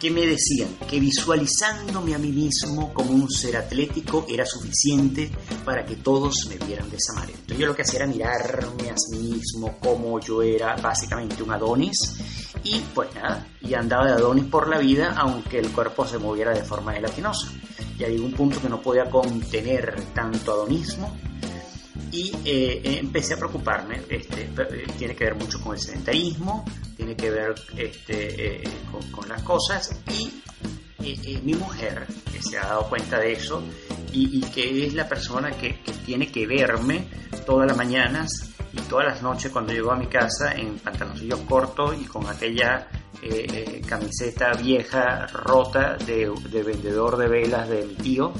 que 0.00 0.10
me 0.10 0.26
decían 0.26 0.76
que 0.88 0.98
visualizándome 0.98 2.14
a 2.14 2.18
mí 2.18 2.32
mismo 2.32 2.92
como 2.94 3.10
un 3.10 3.30
ser 3.30 3.58
atlético 3.58 4.24
era 4.28 4.46
suficiente 4.46 5.30
para 5.64 5.84
que 5.84 5.96
todos 5.96 6.46
me 6.48 6.56
vieran 6.66 6.88
de 6.90 6.96
esa 6.96 7.12
manera. 7.12 7.38
Entonces 7.38 7.58
yo 7.58 7.66
lo 7.66 7.76
que 7.76 7.82
hacía 7.82 7.98
era 8.00 8.06
mirarme 8.06 8.88
a 8.88 8.94
mí 9.12 9.18
mismo 9.18 9.78
como 9.78 10.18
yo 10.18 10.42
era 10.42 10.74
básicamente 10.76 11.42
un 11.42 11.50
Adonis 11.50 12.16
y 12.64 12.80
pues 12.94 13.14
nada, 13.14 13.46
y 13.60 13.74
andaba 13.74 14.06
de 14.06 14.12
Adonis 14.12 14.44
por 14.46 14.68
la 14.68 14.78
vida 14.78 15.14
aunque 15.18 15.58
el 15.58 15.70
cuerpo 15.70 16.06
se 16.06 16.18
moviera 16.18 16.52
de 16.52 16.64
forma 16.64 16.94
gelatinosa. 16.94 17.52
Ya 17.98 18.08
llegó 18.08 18.24
un 18.24 18.32
punto 18.32 18.60
que 18.62 18.70
no 18.70 18.80
podía 18.80 19.10
contener 19.10 20.02
tanto 20.14 20.52
adonismo 20.52 21.14
y 22.12 22.32
eh, 22.44 22.98
empecé 23.00 23.34
a 23.34 23.36
preocuparme. 23.36 24.00
Este, 24.08 24.48
tiene 24.98 25.14
que 25.14 25.24
ver 25.24 25.34
mucho 25.34 25.60
con 25.60 25.74
el 25.74 25.80
sedentarismo, 25.80 26.64
tiene 26.96 27.16
que 27.16 27.30
ver 27.30 27.54
este, 27.76 28.62
eh, 28.62 28.68
con, 28.90 29.10
con, 29.10 29.28
las 29.28 29.42
cosas 29.42 30.00
y 30.08 30.32
eh, 31.02 31.40
mi 31.42 31.54
mujer, 31.54 32.06
que 32.32 32.42
se 32.42 32.58
ha 32.58 32.62
dado 32.66 32.88
cuenta 32.88 33.18
de 33.18 33.32
eso 33.32 33.62
y, 34.12 34.38
y 34.38 34.40
que 34.50 34.86
es 34.86 34.94
la 34.94 35.08
persona 35.08 35.50
que, 35.52 35.80
que, 35.80 35.92
tiene 35.92 36.30
que 36.30 36.46
verme 36.46 37.06
todas 37.46 37.66
las 37.66 37.76
mañanas 37.76 38.28
y 38.72 38.80
todas 38.82 39.06
las 39.06 39.22
noches 39.22 39.50
cuando 39.50 39.72
llego 39.72 39.92
a 39.92 39.96
mi 39.96 40.06
casa 40.06 40.52
en 40.52 40.78
pantaloncillos 40.78 41.40
cortos 41.40 41.96
y 42.00 42.04
con 42.04 42.26
aquella 42.26 42.88
camiseta 43.86 44.54
vieja 44.54 45.26
rota 45.26 45.96
de, 45.96 46.32
de 46.50 46.62
vendedor 46.62 47.18
de 47.18 47.28
velas 47.28 47.68
de 47.68 47.84
mi 47.84 47.94
tío 47.94 48.32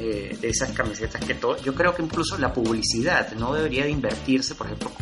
eh, 0.00 0.38
de 0.40 0.48
esas 0.48 0.70
camisetas 0.70 1.24
que 1.24 1.34
todo, 1.34 1.60
yo 1.60 1.74
creo 1.74 1.92
que 1.92 2.02
incluso 2.02 2.38
la 2.38 2.52
publicidad 2.52 3.32
no 3.32 3.52
debería 3.52 3.82
de 3.82 3.90
invertirse, 3.90 4.54
por 4.54 4.68
ejemplo, 4.68 4.92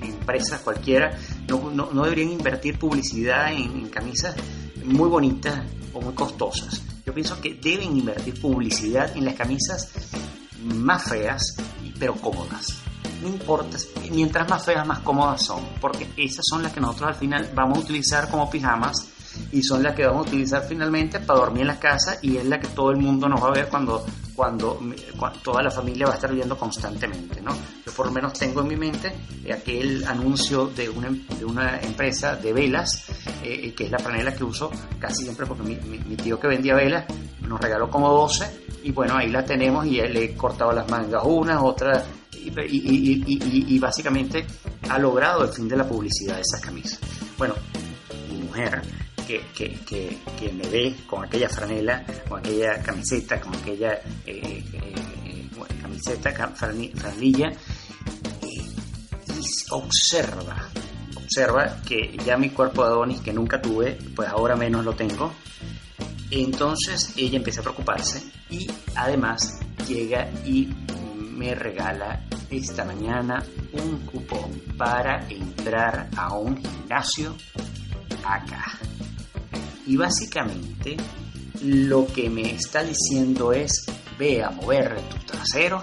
empresas 0.00 0.60
cualquiera, 0.60 1.18
no, 1.48 1.68
no, 1.70 1.90
no 1.92 2.04
deberían 2.04 2.30
invertir 2.30 2.78
publicidad 2.78 3.50
en, 3.52 3.76
en, 3.76 3.88
camisas 3.88 4.36
muy 4.84 5.08
bonitas 5.08 5.64
o 5.92 6.00
muy 6.00 6.14
costosas. 6.14 6.80
Yo 7.04 7.12
pienso 7.12 7.40
que 7.40 7.54
deben 7.54 7.96
invertir 7.96 8.40
publicidad 8.40 9.16
en 9.16 9.24
las 9.24 9.34
camisas 9.34 9.90
más 10.62 11.08
feas, 11.08 11.56
pero 11.98 12.14
cómodas. 12.14 12.68
No 13.22 13.28
importa, 13.28 13.78
mientras 14.12 14.48
más 14.48 14.64
feas, 14.64 14.86
más 14.86 15.00
cómodas 15.00 15.42
son, 15.42 15.64
porque 15.80 16.06
esas 16.16 16.44
son 16.48 16.62
las 16.62 16.72
que 16.72 16.80
nosotros 16.80 17.08
al 17.08 17.16
final 17.16 17.50
vamos 17.52 17.78
a 17.78 17.80
utilizar 17.80 18.30
como 18.30 18.48
pijamas 18.48 19.08
y 19.50 19.62
son 19.62 19.82
las 19.82 19.96
que 19.96 20.06
vamos 20.06 20.26
a 20.26 20.28
utilizar 20.28 20.64
finalmente 20.68 21.18
para 21.18 21.40
dormir 21.40 21.62
en 21.62 21.68
la 21.68 21.80
casa 21.80 22.18
y 22.22 22.36
es 22.36 22.44
la 22.46 22.60
que 22.60 22.68
todo 22.68 22.90
el 22.90 22.98
mundo 22.98 23.28
nos 23.28 23.42
va 23.42 23.48
a 23.48 23.52
ver 23.52 23.68
cuando, 23.68 24.04
cuando, 24.36 24.78
toda 25.42 25.62
la 25.62 25.70
familia 25.70 26.06
va 26.06 26.12
a 26.12 26.16
estar 26.16 26.32
viendo 26.32 26.56
constantemente. 26.56 27.40
¿no? 27.40 27.56
Yo 27.84 27.92
por 27.92 28.06
lo 28.06 28.12
menos 28.12 28.34
tengo 28.34 28.60
en 28.60 28.68
mi 28.68 28.76
mente 28.76 29.12
aquel 29.52 30.06
anuncio 30.06 30.66
de 30.66 30.88
una, 30.88 31.08
de 31.08 31.44
una 31.44 31.80
empresa 31.80 32.36
de 32.36 32.52
velas, 32.52 33.06
eh, 33.42 33.72
que 33.74 33.84
es 33.84 33.90
la 33.90 33.98
franela 33.98 34.34
que 34.34 34.44
uso 34.44 34.70
casi 34.98 35.24
siempre 35.24 35.46
porque 35.46 35.62
mi, 35.62 35.76
mi 35.76 36.16
tío 36.16 36.38
que 36.38 36.48
vendía 36.48 36.74
velas 36.74 37.06
nos 37.40 37.60
regaló 37.60 37.88
como 37.90 38.10
12 38.10 38.66
y 38.82 38.92
bueno, 38.92 39.16
ahí 39.16 39.28
la 39.30 39.44
tenemos 39.44 39.84
y 39.86 40.00
le 40.00 40.24
he 40.24 40.34
cortado 40.36 40.72
las 40.72 40.88
mangas 40.88 41.22
unas, 41.24 41.60
otras 41.60 42.04
y, 42.32 43.78
básicamente 43.80 44.46
ha 44.88 44.98
logrado 44.98 45.44
el 45.44 45.50
fin 45.50 45.68
de 45.68 45.76
la 45.76 45.88
publicidad 45.88 46.36
de 46.36 46.42
esas 46.42 46.60
camisas. 46.60 47.00
Bueno, 47.36 47.54
mi 48.30 48.42
mujer 48.44 48.82
que, 49.26 49.40
que, 49.54 50.18
que, 50.38 50.52
me 50.52 50.68
ve 50.68 50.94
con 51.06 51.24
aquella 51.24 51.48
franela, 51.48 52.04
con 52.28 52.38
aquella 52.38 52.80
camiseta, 52.82 53.40
con 53.40 53.54
aquella 53.54 53.94
eh, 54.24 54.62
eh, 54.72 55.04
eh, 55.24 55.48
camiseta, 55.82 56.32
franilla, 56.54 57.50
y 58.42 58.60
observa, 59.70 60.68
observa 61.16 61.82
que 61.86 62.16
ya 62.24 62.36
mi 62.36 62.50
cuerpo 62.50 62.84
de 62.84 62.90
Adonis, 62.90 63.20
que 63.20 63.32
nunca 63.32 63.60
tuve, 63.60 63.98
pues 64.14 64.28
ahora 64.28 64.54
menos 64.54 64.84
lo 64.84 64.94
tengo, 64.94 65.32
entonces 66.30 67.12
ella 67.16 67.36
empieza 67.36 67.60
a 67.60 67.64
preocuparse 67.64 68.22
y 68.50 68.66
además 68.94 69.60
llega 69.86 70.28
y 70.44 70.68
me 71.36 71.54
regala 71.54 72.24
esta 72.50 72.84
mañana 72.84 73.44
un 73.72 73.98
cupón 74.06 74.62
para 74.78 75.28
entrar 75.28 76.08
a 76.16 76.32
un 76.32 76.56
gimnasio 76.56 77.36
acá. 78.24 78.85
Y 79.86 79.96
básicamente 79.96 80.96
lo 81.62 82.06
que 82.06 82.28
me 82.28 82.54
está 82.54 82.82
diciendo 82.82 83.52
es 83.52 83.86
ve 84.18 84.42
a 84.42 84.50
mover 84.50 85.00
tu 85.02 85.16
trasero 85.18 85.82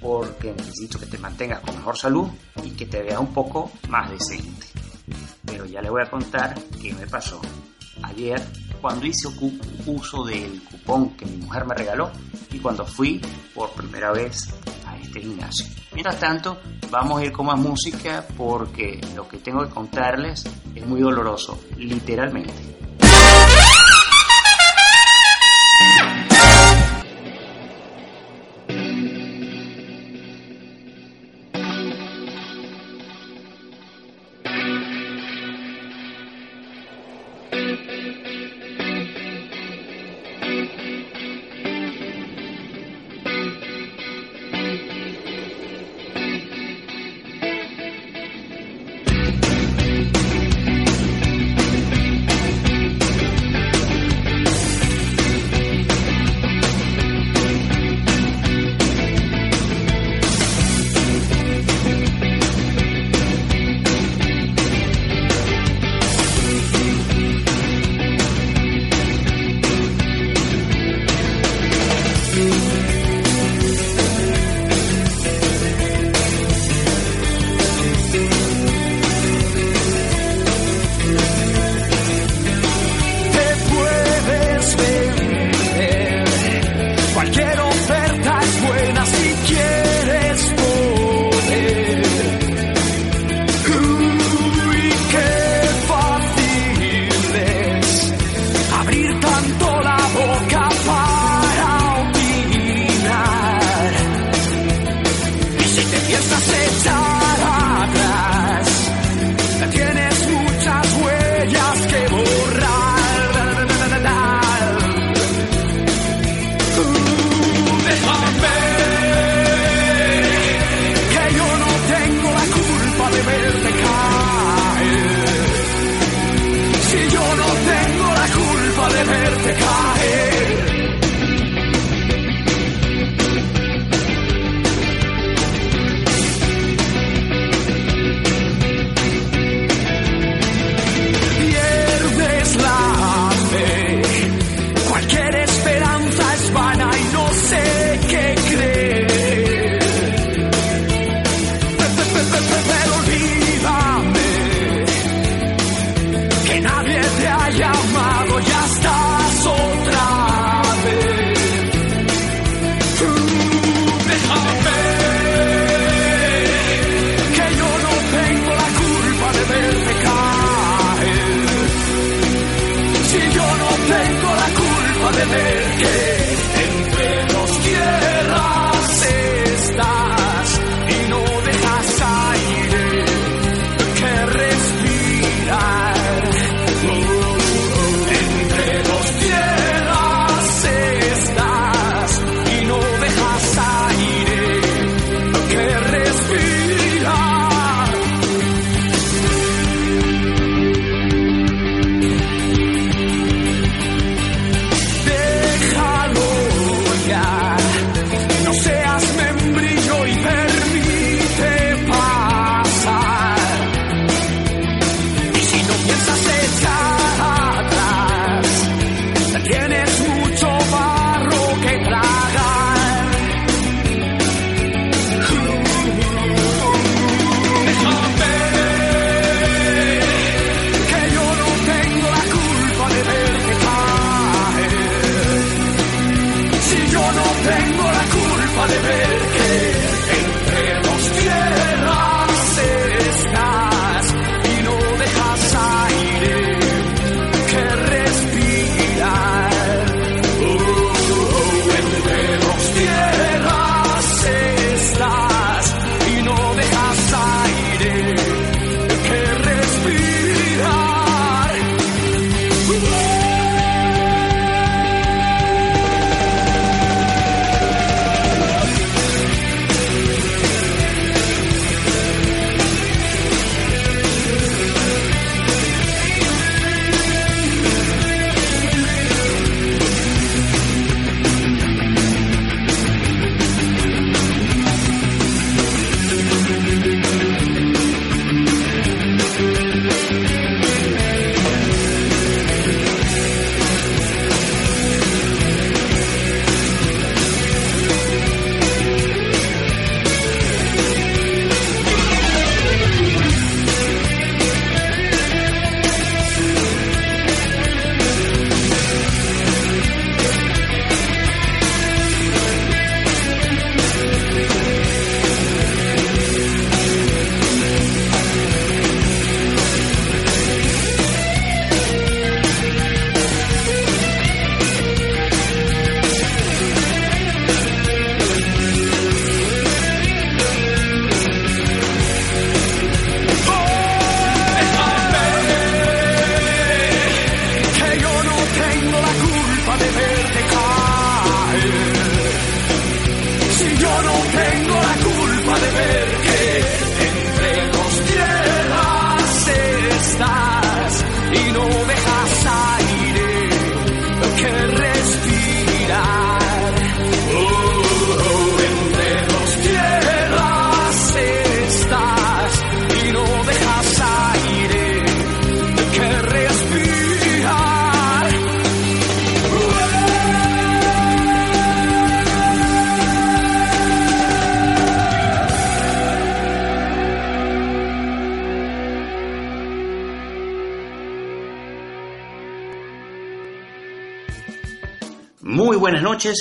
porque 0.00 0.52
necesito 0.52 0.98
que 0.98 1.06
te 1.06 1.18
mantengas 1.18 1.60
con 1.60 1.76
mejor 1.76 1.96
salud 1.96 2.28
y 2.64 2.70
que 2.70 2.86
te 2.86 3.02
veas 3.02 3.20
un 3.20 3.32
poco 3.32 3.70
más 3.88 4.10
decente. 4.10 4.66
Pero 5.44 5.66
ya 5.66 5.80
le 5.80 5.90
voy 5.90 6.02
a 6.02 6.10
contar 6.10 6.54
qué 6.80 6.92
me 6.94 7.06
pasó 7.06 7.40
ayer 8.02 8.42
cuando 8.80 9.06
hice 9.06 9.28
uso 9.86 10.24
del 10.24 10.62
cupón 10.64 11.10
que 11.16 11.26
mi 11.26 11.36
mujer 11.36 11.66
me 11.66 11.74
regaló 11.74 12.10
y 12.50 12.58
cuando 12.58 12.86
fui 12.86 13.20
por 13.54 13.70
primera 13.72 14.10
vez 14.12 14.48
a 14.86 14.96
este 14.96 15.20
gimnasio. 15.20 15.66
Mientras 15.92 16.18
tanto, 16.18 16.58
vamos 16.90 17.20
a 17.20 17.24
ir 17.24 17.32
con 17.32 17.46
más 17.46 17.58
música 17.58 18.26
porque 18.36 19.00
lo 19.14 19.28
que 19.28 19.38
tengo 19.38 19.64
que 19.66 19.70
contarles 19.70 20.44
es 20.74 20.86
muy 20.86 21.00
doloroso, 21.00 21.60
literalmente. 21.76 22.79
Ah! 25.82 26.29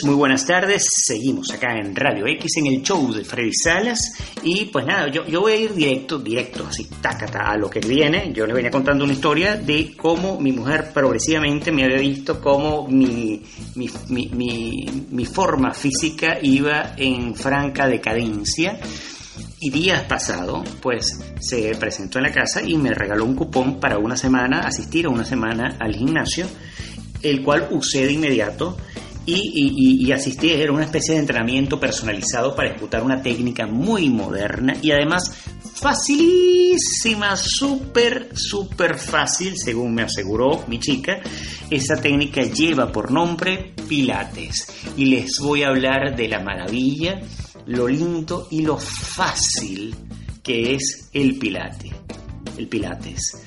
Muy 0.04 0.14
buenas 0.14 0.46
tardes. 0.46 0.86
Seguimos 1.08 1.52
acá 1.52 1.76
en 1.76 1.96
Radio 1.96 2.28
X 2.28 2.58
en 2.58 2.68
el 2.68 2.84
show 2.84 3.12
de 3.12 3.26
Freddy 3.26 3.52
Salas. 3.52 4.00
Y 4.44 4.66
pues 4.66 4.86
nada, 4.86 5.10
yo, 5.12 5.26
yo 5.26 5.42
voy 5.42 5.54
a 5.54 5.56
ir 5.56 5.74
directo, 5.74 6.20
directo, 6.20 6.68
así, 6.68 6.88
tácata, 7.02 7.50
a 7.50 7.58
lo 7.58 7.68
que 7.68 7.80
viene. 7.80 8.32
Yo 8.32 8.46
les 8.46 8.56
venía 8.56 8.70
contando 8.70 9.04
una 9.06 9.14
historia 9.14 9.56
de 9.56 9.96
cómo 9.98 10.40
mi 10.40 10.52
mujer 10.52 10.92
progresivamente 10.94 11.72
me 11.72 11.84
había 11.84 11.98
visto 11.98 12.40
cómo 12.40 12.88
mi, 12.88 13.42
mi, 13.76 13.90
mi, 14.08 14.86
mi 15.10 15.26
forma 15.26 15.74
física 15.74 16.38
iba 16.42 16.94
en 16.96 17.34
franca 17.34 17.88
decadencia. 17.88 18.80
Y 19.60 19.72
días 19.72 20.04
pasado, 20.04 20.64
pues 20.80 21.20
se 21.40 21.72
presentó 21.80 22.20
en 22.20 22.26
la 22.26 22.32
casa 22.32 22.62
y 22.62 22.78
me 22.78 22.94
regaló 22.94 23.26
un 23.26 23.36
cupón 23.36 23.80
para 23.80 23.98
una 23.98 24.16
semana, 24.16 24.62
asistir 24.62 25.08
a 25.08 25.10
una 25.10 25.26
semana 25.26 25.76
al 25.80 25.96
gimnasio, 25.96 26.46
el 27.24 27.42
cual 27.42 27.68
usé 27.72 28.06
de 28.06 28.14
inmediato 28.14 28.78
y, 29.36 30.12
asistí, 30.12 30.52
era 30.52 30.72
una 30.72 30.86
especie 30.86 31.14
de 31.14 31.22
entrenamiento 31.22 31.80
personalizado 31.80 32.56
para 32.56 32.70
ejecutar 32.70 33.04
una 33.04 33.22
técnica 33.22 33.68
muy 33.68 34.10
moderna 34.10 34.74
y 34.82 34.92
además 34.92 35.32
facilísima, 35.76 37.36
súper, 37.36 38.30
súper 38.38 38.98
fácil, 38.98 39.58
según 39.58 39.94
me 39.94 40.04
aseguró 40.04 40.66
mi 40.68 40.80
chica. 40.80 41.22
Esa 41.70 42.02
técnica 42.02 42.42
lleva 42.44 42.92
por 42.92 43.12
nombre 43.12 43.74
Pilates 43.88 44.68
y 44.98 45.06
les 45.06 45.40
voy 45.40 45.64
a 45.64 45.70
hablar 45.70 46.16
de 46.16 46.28
la 46.28 46.40
maravilla, 46.40 47.22
lo 47.68 47.88
lindo 47.88 48.48
y 48.52 48.62
lo 48.62 48.78
fácil 48.78 49.96
que 50.44 50.76
es 50.76 51.10
el 51.14 51.38
Pilates. 51.38 51.94
El 52.58 52.68
Pilates. 52.68 53.44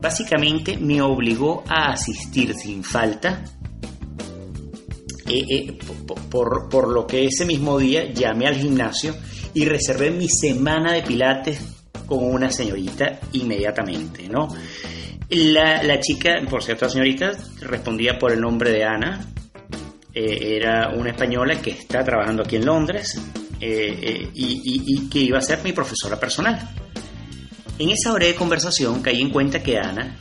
Básicamente 0.00 0.76
me 0.76 1.00
obligó 1.00 1.64
a 1.66 1.92
asistir 1.92 2.54
sin 2.54 2.84
falta 2.84 3.42
eh, 5.26 5.44
eh, 5.48 5.78
por, 6.30 6.68
por, 6.68 6.88
lo 6.88 7.06
que 7.06 7.24
ese 7.24 7.46
mismo 7.46 7.78
día 7.78 8.12
llamé 8.12 8.46
al 8.46 8.56
gimnasio 8.56 9.14
y 9.54 9.64
reservé 9.64 10.10
mi 10.10 10.28
semana 10.28 10.92
de 10.92 11.02
pilates 11.02 11.60
con 12.06 12.24
una 12.24 12.50
señorita 12.50 13.20
inmediatamente, 13.32 14.28
¿no? 14.28 14.48
La, 15.30 15.82
la 15.82 15.98
chica, 16.00 16.34
por 16.48 16.62
cierto, 16.62 16.84
la 16.84 16.90
señorita 16.90 17.32
respondía 17.62 18.18
por 18.18 18.32
el 18.32 18.40
nombre 18.40 18.70
de 18.70 18.84
Ana, 18.84 19.26
eh, 20.12 20.56
era 20.56 20.90
una 20.90 21.10
española 21.10 21.60
que 21.60 21.70
está 21.70 22.04
trabajando 22.04 22.42
aquí 22.42 22.56
en 22.56 22.66
Londres 22.66 23.18
y, 23.60 24.26
y 24.34 25.08
que 25.08 25.20
iba 25.20 25.38
a 25.38 25.40
ser 25.40 25.60
mi 25.64 25.72
profesora 25.72 26.20
personal. 26.20 26.68
En 27.78 27.88
esa 27.88 28.12
breve 28.12 28.34
conversación 28.34 29.00
caí 29.00 29.22
en 29.22 29.30
cuenta 29.30 29.62
que 29.62 29.78
Ana 29.78 30.18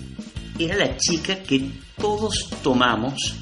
era 0.58 0.78
la 0.78 0.96
chica 0.96 1.44
que 1.44 1.70
todos 1.98 2.50
tomamos 2.64 3.36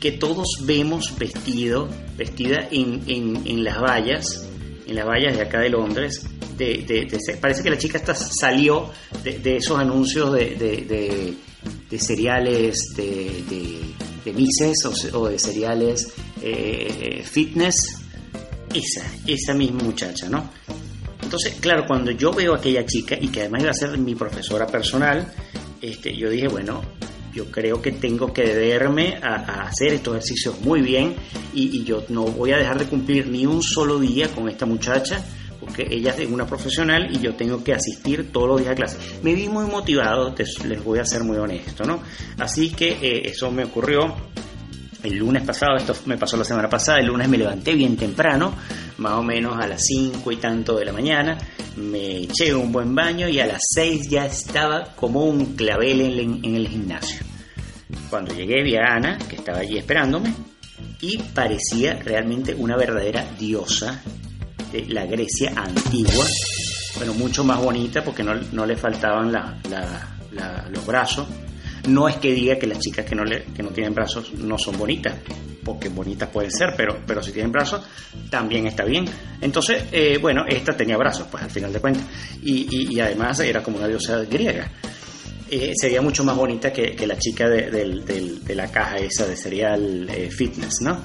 que 0.00 0.12
todos 0.12 0.46
vemos 0.62 1.14
vestido, 1.18 1.88
vestida 2.16 2.68
en, 2.70 3.02
en, 3.06 3.62
las 3.62 3.80
vallas, 3.80 4.48
en 4.86 4.96
las 4.96 5.06
vallas 5.06 5.36
de 5.36 5.42
acá 5.42 5.60
de 5.60 5.68
Londres. 5.68 6.22
De, 6.56 7.06
parece 7.40 7.62
que 7.62 7.70
la 7.70 7.78
chica 7.78 7.98
esta 7.98 8.14
salió 8.14 8.90
de, 9.22 9.56
esos 9.56 9.78
anuncios 9.78 10.32
de, 10.32 11.36
cereales 11.98 12.78
de, 12.96 14.32
Mises 14.32 15.12
o, 15.12 15.28
de 15.28 15.38
cereales 15.38 16.12
eh, 16.42 17.22
fitness. 17.24 17.76
Esa, 18.72 19.04
esa 19.26 19.52
misma 19.52 19.82
muchacha, 19.82 20.28
¿no? 20.28 20.48
Entonces, 21.20 21.54
claro, 21.60 21.84
cuando 21.88 22.12
yo 22.12 22.32
veo 22.32 22.54
a 22.54 22.58
aquella 22.58 22.86
chica 22.86 23.16
y 23.20 23.26
que 23.28 23.40
además 23.40 23.62
iba 23.62 23.70
a 23.72 23.74
ser 23.74 23.98
mi 23.98 24.14
profesora 24.14 24.64
personal, 24.66 25.32
este, 25.82 26.16
yo 26.16 26.30
dije, 26.30 26.46
bueno, 26.46 26.80
yo 27.32 27.50
creo 27.50 27.80
que 27.80 27.92
tengo 27.92 28.32
que 28.32 28.42
deberme 28.42 29.18
a, 29.22 29.62
hacer 29.62 29.94
estos 29.94 30.14
ejercicios 30.14 30.60
muy 30.60 30.82
bien 30.82 31.14
y, 31.54 31.84
yo 31.84 32.04
no 32.08 32.24
voy 32.24 32.52
a 32.52 32.58
dejar 32.58 32.78
de 32.78 32.86
cumplir 32.86 33.28
ni 33.28 33.46
un 33.46 33.62
solo 33.62 33.98
día 33.98 34.28
con 34.28 34.48
esta 34.48 34.66
muchacha 34.66 35.24
porque 35.58 35.86
ella 35.90 36.14
es 36.18 36.28
una 36.28 36.46
profesional 36.46 37.08
y 37.14 37.20
yo 37.20 37.34
tengo 37.34 37.62
que 37.62 37.74
asistir 37.74 38.32
todos 38.32 38.48
los 38.48 38.60
días 38.60 38.72
a 38.72 38.74
clase. 38.74 38.96
Me 39.22 39.34
vi 39.34 39.48
muy 39.48 39.66
motivado, 39.66 40.34
les 40.66 40.82
voy 40.82 40.98
a 40.98 41.04
ser 41.04 41.22
muy 41.22 41.36
honesto, 41.36 41.84
¿no? 41.84 42.02
Así 42.38 42.70
que 42.70 42.92
eh, 42.92 43.28
eso 43.28 43.50
me 43.50 43.64
ocurrió 43.64 44.14
el 45.02 45.16
lunes 45.16 45.42
pasado, 45.42 45.76
esto 45.76 45.94
me 46.06 46.16
pasó 46.16 46.36
la 46.36 46.44
semana 46.44 46.68
pasada, 46.68 46.98
el 46.98 47.06
lunes 47.06 47.28
me 47.28 47.38
levanté 47.38 47.74
bien 47.74 47.96
temprano, 47.96 48.54
más 48.98 49.12
o 49.12 49.22
menos 49.22 49.58
a 49.58 49.66
las 49.66 49.82
5 49.84 50.32
y 50.32 50.36
tanto 50.36 50.76
de 50.76 50.84
la 50.84 50.92
mañana, 50.92 51.38
me 51.76 52.18
eché 52.18 52.54
un 52.54 52.70
buen 52.70 52.94
baño 52.94 53.28
y 53.28 53.40
a 53.40 53.46
las 53.46 53.60
6 53.74 54.08
ya 54.08 54.26
estaba 54.26 54.94
como 54.94 55.24
un 55.24 55.56
clavel 55.56 56.18
en, 56.18 56.54
el 56.54 56.68
gimnasio. 56.68 57.20
Cuando 58.08 58.34
llegué 58.34 58.62
vi 58.62 58.76
a 58.76 58.94
Ana, 58.94 59.18
que 59.18 59.36
estaba 59.36 59.58
allí 59.58 59.78
esperándome, 59.78 60.32
y 61.00 61.18
parecía 61.18 61.94
realmente 61.94 62.54
una 62.54 62.76
verdadera 62.76 63.26
diosa 63.38 64.02
de 64.72 64.86
la 64.86 65.06
Grecia 65.06 65.52
antigua, 65.56 66.24
bueno, 66.96 67.14
mucho 67.14 67.44
más 67.44 67.58
bonita 67.58 68.04
porque 68.04 68.22
no, 68.22 68.34
no 68.52 68.66
le 68.66 68.76
faltaban 68.76 69.32
los 69.32 70.86
brazos. 70.86 71.26
No 71.88 72.08
es 72.08 72.16
que 72.16 72.32
diga 72.32 72.58
que 72.58 72.66
las 72.66 72.78
chicas 72.78 73.04
que 73.04 73.14
no, 73.14 73.24
le, 73.24 73.44
que 73.44 73.62
no 73.62 73.70
tienen 73.70 73.94
brazos 73.94 74.32
no 74.34 74.58
son 74.58 74.78
bonitas, 74.78 75.14
porque 75.64 75.88
bonitas 75.88 76.28
pueden 76.28 76.50
ser, 76.50 76.74
pero, 76.76 77.00
pero 77.06 77.22
si 77.22 77.32
tienen 77.32 77.52
brazos 77.52 77.82
también 78.28 78.66
está 78.66 78.84
bien. 78.84 79.04
Entonces, 79.40 79.84
eh, 79.92 80.18
bueno, 80.20 80.44
esta 80.48 80.76
tenía 80.76 80.96
brazos, 80.96 81.26
pues 81.30 81.42
al 81.42 81.50
final 81.50 81.72
de 81.72 81.80
cuentas, 81.80 82.04
y, 82.42 82.94
y, 82.94 83.00
además 83.00 83.40
era 83.40 83.62
como 83.62 83.78
una 83.78 83.88
diosa 83.88 84.24
griega. 84.24 84.70
Eh, 85.50 85.72
sería 85.74 86.00
mucho 86.00 86.22
más 86.22 86.36
bonita 86.36 86.72
que, 86.72 86.94
que 86.94 87.06
la 87.06 87.18
chica 87.18 87.48
de, 87.48 87.70
de, 87.70 88.54
la 88.54 88.70
caja 88.70 88.98
esa 88.98 89.26
de 89.26 89.36
cereal 89.36 90.08
eh, 90.08 90.30
fitness, 90.30 90.80
¿no? 90.82 91.02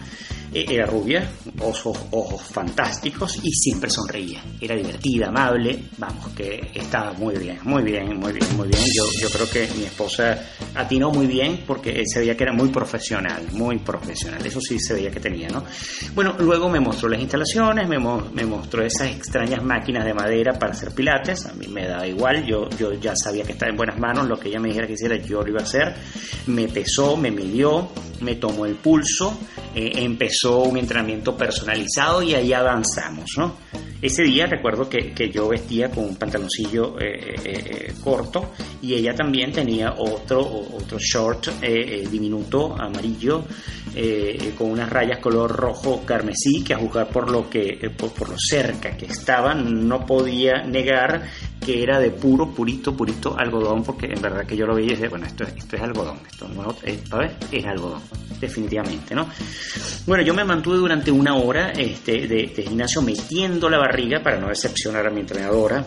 Eh, 0.55 0.65
era 0.69 0.85
rubia, 0.85 1.29
ojos, 1.59 1.99
ojos 2.11 2.41
fantásticos 2.43 3.41
y 3.43 3.51
siempre 3.51 3.89
sonreía. 3.89 4.41
Era 4.61 4.73
divertida, 4.73 5.27
amable, 5.27 5.77
vamos, 5.97 6.29
que 6.29 6.71
estaba 6.73 7.11
muy 7.11 7.35
bien, 7.35 7.59
muy 7.63 7.83
bien, 7.83 8.17
muy 8.17 8.31
bien, 8.31 8.55
muy 8.55 8.69
bien. 8.69 8.81
Yo, 8.95 9.03
yo 9.19 9.29
creo 9.29 9.49
que 9.49 9.67
mi 9.77 9.83
esposa 9.83 10.45
atinó 10.73 11.11
muy 11.11 11.27
bien 11.27 11.65
porque 11.67 12.03
se 12.05 12.19
veía 12.19 12.37
que 12.37 12.43
era 12.43 12.53
muy 12.53 12.69
profesional, 12.69 13.45
muy 13.51 13.79
profesional. 13.79 14.45
Eso 14.45 14.61
sí 14.61 14.79
se 14.79 14.93
veía 14.93 15.11
que 15.11 15.19
tenía, 15.19 15.49
¿no? 15.49 15.65
Bueno, 16.13 16.37
luego 16.39 16.69
me 16.69 16.79
mostró 16.79 17.09
las 17.09 17.19
instalaciones, 17.19 17.89
me, 17.89 17.99
me 17.99 18.45
mostró 18.45 18.81
esas 18.85 19.09
extrañas 19.09 19.61
máquinas 19.61 20.05
de 20.05 20.13
madera 20.13 20.53
para 20.53 20.71
hacer 20.71 20.93
pilates. 20.93 21.47
A 21.47 21.53
mí 21.53 21.67
me 21.67 21.85
da 21.85 22.07
igual, 22.07 22.45
yo, 22.45 22.69
yo 22.79 22.93
ya 22.93 23.13
sabía 23.13 23.43
que 23.43 23.51
estaba 23.51 23.71
en 23.71 23.75
buenas 23.75 23.99
manos, 23.99 24.25
lo 24.29 24.39
que 24.39 24.47
ella 24.47 24.61
me 24.61 24.69
dijera 24.69 24.87
que 24.87 24.93
hiciera 24.93 25.17
yo 25.17 25.41
lo 25.41 25.49
iba 25.49 25.59
a 25.59 25.63
hacer. 25.63 25.95
Me 26.47 26.69
pesó, 26.69 27.17
me 27.17 27.29
midió, 27.29 27.89
me 28.21 28.35
tomó 28.35 28.65
el 28.65 28.75
pulso, 28.75 29.37
eh, 29.75 29.91
empezó 29.95 30.44
un 30.45 30.77
entrenamiento 30.77 31.35
personalizado 31.35 32.21
y 32.21 32.33
ahí 32.33 32.53
avanzamos, 32.53 33.31
¿no? 33.37 33.55
Ese 34.01 34.23
día 34.23 34.45
recuerdo 34.45 34.87
que, 34.87 35.31
yo 35.33 35.47
vestía 35.47 35.89
con 35.89 36.03
un 36.03 36.15
pantaloncillo 36.15 36.99
eh, 36.99 37.35
eh, 37.43 37.93
corto 38.03 38.51
y 38.81 38.93
ella 38.93 39.15
también 39.15 39.51
tenía 39.51 39.95
otro, 39.97 40.41
otro 40.41 40.99
short 40.99 41.47
diminuto 42.11 42.75
amarillo 42.79 43.45
con 44.57 44.71
unas 44.71 44.89
rayas 44.89 45.19
color 45.19 45.51
rojo 45.55 46.03
carmesí 46.05 46.63
que 46.63 46.73
a 46.73 46.77
juzgar 46.77 47.07
por 47.07 47.31
lo 47.31 47.49
que 47.49 47.89
por, 47.97 48.11
por, 48.11 48.29
lo 48.29 48.35
cerca 48.37 48.95
que 48.95 49.05
estaban 49.05 49.87
no 49.87 50.05
podía 50.05 50.63
negar 50.63 51.23
que 51.65 51.81
era 51.81 51.99
de 51.99 52.11
puro, 52.11 52.51
purito, 52.51 52.95
purito 52.95 53.35
algodón, 53.37 53.83
porque 53.83 54.05
en 54.05 54.21
verdad 54.21 54.45
que 54.45 54.55
yo 54.55 54.67
lo 54.67 54.75
veía 54.75 54.89
y 54.89 54.91
decía, 54.91 55.09
bueno, 55.09 55.25
esto, 55.25 55.43
esto 55.43 55.75
es 55.75 55.81
algodón, 55.81 56.19
esto 56.29 56.47
no 56.47 56.75
es, 56.83 57.31
es 57.51 57.65
algodón, 57.65 58.01
definitivamente, 58.39 59.15
¿no? 59.15 59.27
Bueno, 60.05 60.23
yo 60.23 60.35
me 60.35 60.43
mantuve 60.43 60.77
durante 60.77 61.09
una 61.09 61.35
hora 61.35 61.71
este, 61.71 62.27
de, 62.27 62.63
gimnasio 62.67 63.01
metiendo 63.01 63.67
la 63.67 63.79
barriga 63.79 64.21
para 64.21 64.39
no 64.39 64.49
decepcionar 64.49 65.07
a 65.07 65.09
mi 65.09 65.21
entrenadora, 65.21 65.83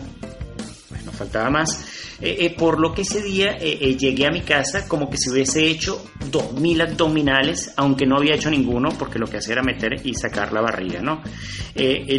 pues 0.89 1.05
no 1.05 1.13
faltaba 1.13 1.49
más. 1.49 1.85
Eh, 2.21 2.35
eh, 2.41 2.55
por 2.57 2.81
lo 2.81 2.93
que 2.93 3.03
ese 3.03 3.21
día 3.21 3.55
eh, 3.57 3.95
llegué 3.97 4.27
a 4.27 4.29
mi 4.29 4.41
casa 4.41 4.85
como 4.89 5.09
que 5.09 5.15
si 5.15 5.29
hubiese 5.29 5.65
hecho 5.65 6.03
2.000 6.29 6.89
abdominales, 6.89 7.71
aunque 7.77 8.05
no 8.05 8.17
había 8.17 8.35
hecho 8.35 8.51
ninguno, 8.51 8.89
porque 8.99 9.17
lo 9.17 9.27
que 9.27 9.37
hacía 9.37 9.53
era 9.53 9.63
meter 9.63 10.05
y 10.05 10.13
sacar 10.13 10.51
la 10.51 10.59
barriga, 10.59 11.01
¿no? 11.01 11.21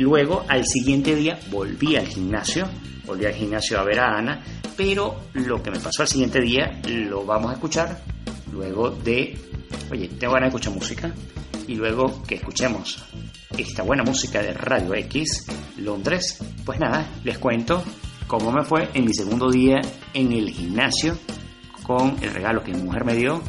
luego, 0.00 0.46
al 0.48 0.64
siguiente 0.64 1.14
día, 1.14 1.38
volví 1.50 1.96
al 1.96 2.06
gimnasio, 2.06 2.66
volví 3.10 3.26
al 3.26 3.34
gimnasio 3.34 3.78
a 3.80 3.84
ver 3.84 3.98
a 3.98 4.18
Ana, 4.18 4.40
pero 4.76 5.24
lo 5.34 5.60
que 5.60 5.70
me 5.70 5.80
pasó 5.80 6.02
al 6.02 6.08
siguiente 6.08 6.40
día 6.40 6.80
lo 6.86 7.24
vamos 7.24 7.50
a 7.50 7.54
escuchar 7.54 8.00
luego 8.52 8.90
de, 8.90 9.36
oye, 9.90 10.08
tengo 10.08 10.34
ganas 10.34 10.52
de 10.52 10.56
escuchar 10.56 10.74
música, 10.74 11.14
y 11.66 11.74
luego 11.74 12.22
que 12.22 12.36
escuchemos 12.36 13.04
esta 13.56 13.82
buena 13.82 14.04
música 14.04 14.40
de 14.40 14.52
Radio 14.52 14.94
X 14.94 15.46
Londres, 15.78 16.38
pues 16.64 16.78
nada, 16.78 17.04
les 17.24 17.38
cuento 17.38 17.82
cómo 18.28 18.52
me 18.52 18.64
fue 18.64 18.88
en 18.94 19.04
mi 19.04 19.12
segundo 19.12 19.50
día 19.50 19.80
en 20.14 20.32
el 20.32 20.50
gimnasio 20.50 21.18
con 21.82 22.16
el 22.22 22.32
regalo 22.32 22.62
que 22.62 22.72
mi 22.72 22.82
mujer 22.82 23.04
me 23.04 23.14
dio 23.14 23.42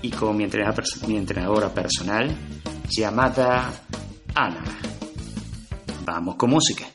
y 0.00 0.10
con 0.10 0.36
mi 0.36 0.44
entrenadora, 0.44 0.82
mi 1.06 1.16
entrenadora 1.18 1.72
personal 1.72 2.34
llamada 2.88 3.70
Ana. 4.34 4.64
Vamos 6.06 6.36
con 6.36 6.50
música. 6.50 6.93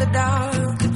The 0.00 0.06
dark. 0.06 0.89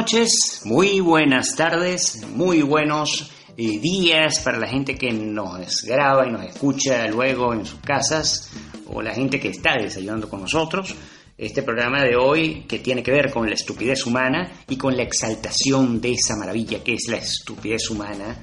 Noches, 0.00 0.62
muy 0.64 0.98
buenas 1.00 1.54
tardes, 1.56 2.26
muy 2.26 2.62
buenos 2.62 3.30
eh, 3.58 3.78
días 3.80 4.40
para 4.40 4.56
la 4.56 4.66
gente 4.66 4.94
que 4.94 5.12
nos 5.12 5.82
graba 5.82 6.26
y 6.26 6.30
nos 6.32 6.42
escucha 6.42 7.06
luego 7.06 7.52
en 7.52 7.66
sus 7.66 7.80
casas 7.80 8.50
o 8.86 9.02
la 9.02 9.12
gente 9.12 9.38
que 9.38 9.48
está 9.48 9.76
desayunando 9.76 10.26
con 10.26 10.40
nosotros. 10.40 10.94
Este 11.36 11.62
programa 11.62 12.02
de 12.02 12.16
hoy 12.16 12.64
que 12.66 12.78
tiene 12.78 13.02
que 13.02 13.10
ver 13.10 13.30
con 13.30 13.46
la 13.46 13.52
estupidez 13.52 14.06
humana 14.06 14.50
y 14.70 14.78
con 14.78 14.96
la 14.96 15.02
exaltación 15.02 16.00
de 16.00 16.12
esa 16.12 16.34
maravilla 16.34 16.82
que 16.82 16.94
es 16.94 17.06
la 17.10 17.18
estupidez 17.18 17.90
humana 17.90 18.38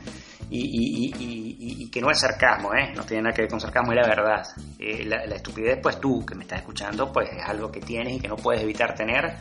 y, 0.52 1.90
que 1.90 2.02
no 2.02 2.12
es 2.12 2.20
sarcasmo, 2.20 2.74
¿eh? 2.76 2.94
no 2.96 3.04
tiene 3.04 3.24
nada 3.24 3.36
que 3.36 3.42
ver 3.42 3.50
con 3.50 3.60
sarcasmo, 3.60 3.94
es 3.94 3.98
la 3.98 4.08
verdad. 4.08 4.44
Eh, 4.78 5.04
la, 5.06 5.26
la, 5.26 5.36
estupidez, 5.36 5.80
pues 5.82 6.00
tú 6.00 6.24
que 6.24 6.36
me 6.36 6.44
estás 6.44 6.60
escuchando, 6.60 7.12
pues 7.12 7.30
es 7.32 7.44
algo 7.48 7.72
que 7.72 7.80
tienes 7.80 8.18
y 8.18 8.20
que 8.20 8.28
no 8.28 8.36
puedes 8.36 8.62
evitar 8.62 8.94
tener, 8.94 9.38